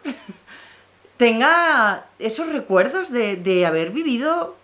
tenga 1.16 2.07
esos 2.18 2.50
recuerdos 2.50 3.11
de, 3.11 3.37
de 3.37 3.66
haber 3.66 3.90
vivido 3.90 4.57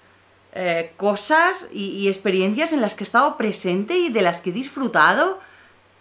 eh, 0.54 0.92
cosas 0.96 1.68
y, 1.72 1.86
y 1.90 2.08
experiencias 2.08 2.72
en 2.72 2.80
las 2.80 2.94
que 2.94 3.04
he 3.04 3.06
estado 3.06 3.36
presente 3.36 3.98
y 3.98 4.10
de 4.10 4.22
las 4.22 4.40
que 4.40 4.50
he 4.50 4.52
disfrutado, 4.54 5.40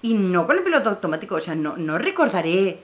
y 0.02 0.14
no 0.14 0.46
con 0.46 0.58
el 0.58 0.64
piloto 0.64 0.90
automático. 0.90 1.36
O 1.36 1.42
sea, 1.42 1.56
no, 1.56 1.76
no 1.78 1.98
recordaré, 1.98 2.84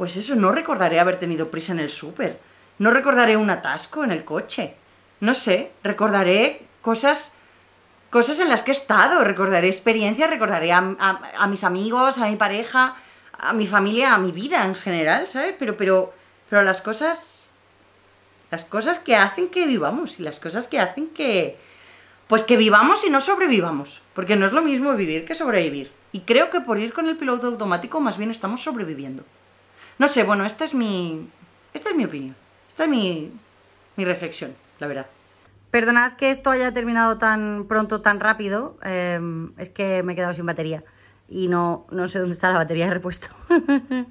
pues 0.00 0.16
eso, 0.16 0.34
no 0.34 0.50
recordaré 0.52 0.98
haber 0.98 1.18
tenido 1.18 1.50
prisa 1.50 1.72
en 1.72 1.78
el 1.80 1.90
súper, 1.90 2.40
no 2.78 2.90
recordaré 2.90 3.36
un 3.36 3.50
atasco 3.50 4.02
en 4.02 4.12
el 4.12 4.24
coche, 4.24 4.74
no 5.20 5.34
sé, 5.34 5.72
recordaré 5.84 6.62
cosas 6.80 7.34
cosas 8.08 8.40
en 8.40 8.48
las 8.48 8.62
que 8.62 8.70
he 8.70 8.74
estado, 8.74 9.22
recordaré 9.24 9.66
experiencias, 9.68 10.30
recordaré 10.30 10.72
a, 10.72 10.78
a- 10.98 11.20
a 11.36 11.46
mis 11.48 11.64
amigos, 11.64 12.16
a 12.16 12.28
mi 12.28 12.36
pareja, 12.36 12.96
a 13.38 13.52
mi 13.52 13.66
familia, 13.66 14.14
a 14.14 14.18
mi 14.18 14.32
vida 14.32 14.64
en 14.64 14.74
general, 14.74 15.26
¿sabes? 15.26 15.54
Pero, 15.58 15.76
pero, 15.76 16.14
pero 16.48 16.62
las 16.62 16.80
cosas, 16.80 17.50
las 18.50 18.64
cosas 18.64 18.98
que 19.00 19.16
hacen 19.16 19.50
que 19.50 19.66
vivamos 19.66 20.18
y 20.18 20.22
las 20.22 20.40
cosas 20.40 20.66
que 20.66 20.80
hacen 20.80 21.08
que, 21.08 21.58
pues 22.26 22.42
que 22.44 22.56
vivamos 22.56 23.04
y 23.04 23.10
no 23.10 23.20
sobrevivamos, 23.20 24.00
porque 24.14 24.34
no 24.36 24.46
es 24.46 24.52
lo 24.52 24.62
mismo 24.62 24.94
vivir 24.94 25.26
que 25.26 25.34
sobrevivir. 25.34 25.92
Y 26.12 26.20
creo 26.20 26.48
que 26.48 26.62
por 26.62 26.78
ir 26.80 26.94
con 26.94 27.06
el 27.06 27.18
piloto 27.18 27.48
automático 27.48 28.00
más 28.00 28.16
bien 28.16 28.30
estamos 28.30 28.62
sobreviviendo. 28.62 29.24
No 30.00 30.08
sé, 30.08 30.22
bueno, 30.22 30.46
esta 30.46 30.64
es 30.64 30.72
mi, 30.72 31.28
esta 31.74 31.90
es 31.90 31.94
mi 31.94 32.06
opinión, 32.06 32.34
esta 32.70 32.84
es 32.84 32.88
mi, 32.88 33.30
mi 33.96 34.06
reflexión, 34.06 34.54
la 34.78 34.86
verdad. 34.86 35.06
Perdonad 35.70 36.14
que 36.14 36.30
esto 36.30 36.48
haya 36.48 36.72
terminado 36.72 37.18
tan 37.18 37.66
pronto, 37.68 38.00
tan 38.00 38.18
rápido. 38.18 38.78
eh, 38.82 39.20
es 39.58 39.68
que 39.68 40.02
me 40.02 40.14
he 40.14 40.16
quedado 40.16 40.32
sin 40.32 40.46
batería. 40.46 40.84
Y 41.28 41.48
no, 41.48 41.86
no 41.90 42.08
sé 42.08 42.18
dónde 42.18 42.32
está 42.32 42.50
la 42.50 42.56
batería 42.56 42.86
de 42.86 42.94
repuesto. 42.94 43.28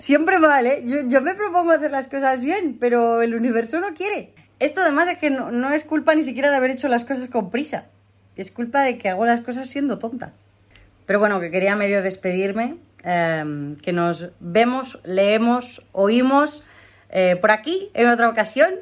Siempre 0.00 0.40
mal, 0.40 0.66
¿eh? 0.66 0.82
Yo, 0.84 0.96
yo 1.06 1.20
me 1.20 1.34
propongo 1.34 1.70
hacer 1.70 1.92
las 1.92 2.08
cosas 2.08 2.42
bien, 2.42 2.78
pero 2.80 3.22
el 3.22 3.32
universo 3.32 3.78
no 3.78 3.94
quiere. 3.94 4.34
Esto 4.58 4.80
además 4.80 5.06
es 5.06 5.18
que 5.18 5.30
no, 5.30 5.52
no 5.52 5.70
es 5.70 5.84
culpa 5.84 6.16
ni 6.16 6.24
siquiera 6.24 6.50
de 6.50 6.56
haber 6.56 6.72
hecho 6.72 6.88
las 6.88 7.04
cosas 7.04 7.30
con 7.30 7.50
prisa. 7.52 7.84
Es 8.34 8.50
culpa 8.50 8.82
de 8.82 8.98
que 8.98 9.08
hago 9.08 9.24
las 9.24 9.42
cosas 9.42 9.70
siendo 9.70 10.00
tonta. 10.00 10.32
Pero 11.06 11.20
bueno, 11.20 11.38
que 11.38 11.52
quería 11.52 11.76
medio 11.76 12.02
despedirme. 12.02 12.78
Eh, 13.06 13.76
que 13.82 13.92
nos 13.92 14.30
vemos, 14.40 14.98
leemos, 15.04 15.82
oímos 15.92 16.64
eh, 17.08 17.36
por 17.40 17.52
aquí 17.52 17.90
en 17.94 18.08
otra 18.08 18.28
ocasión. 18.28 18.74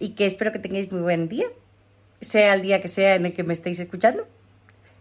Y 0.00 0.10
que 0.10 0.26
espero 0.26 0.52
que 0.52 0.58
tengáis 0.58 0.92
muy 0.92 1.00
buen 1.00 1.28
día. 1.28 1.46
Sea 2.20 2.54
el 2.54 2.62
día 2.62 2.82
que 2.82 2.88
sea 2.88 3.14
en 3.14 3.24
el 3.24 3.32
que 3.32 3.44
me 3.44 3.54
estéis 3.54 3.78
escuchando. 3.78 4.26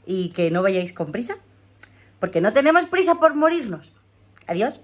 Y 0.05 0.29
que 0.29 0.51
no 0.51 0.61
vayáis 0.61 0.93
con 0.93 1.11
prisa. 1.11 1.37
Porque 2.19 2.39
no 2.39 2.53
tenemos 2.53 2.85
prisa 2.85 3.15
por 3.15 3.35
morirnos. 3.35 3.93
Adiós. 4.45 4.81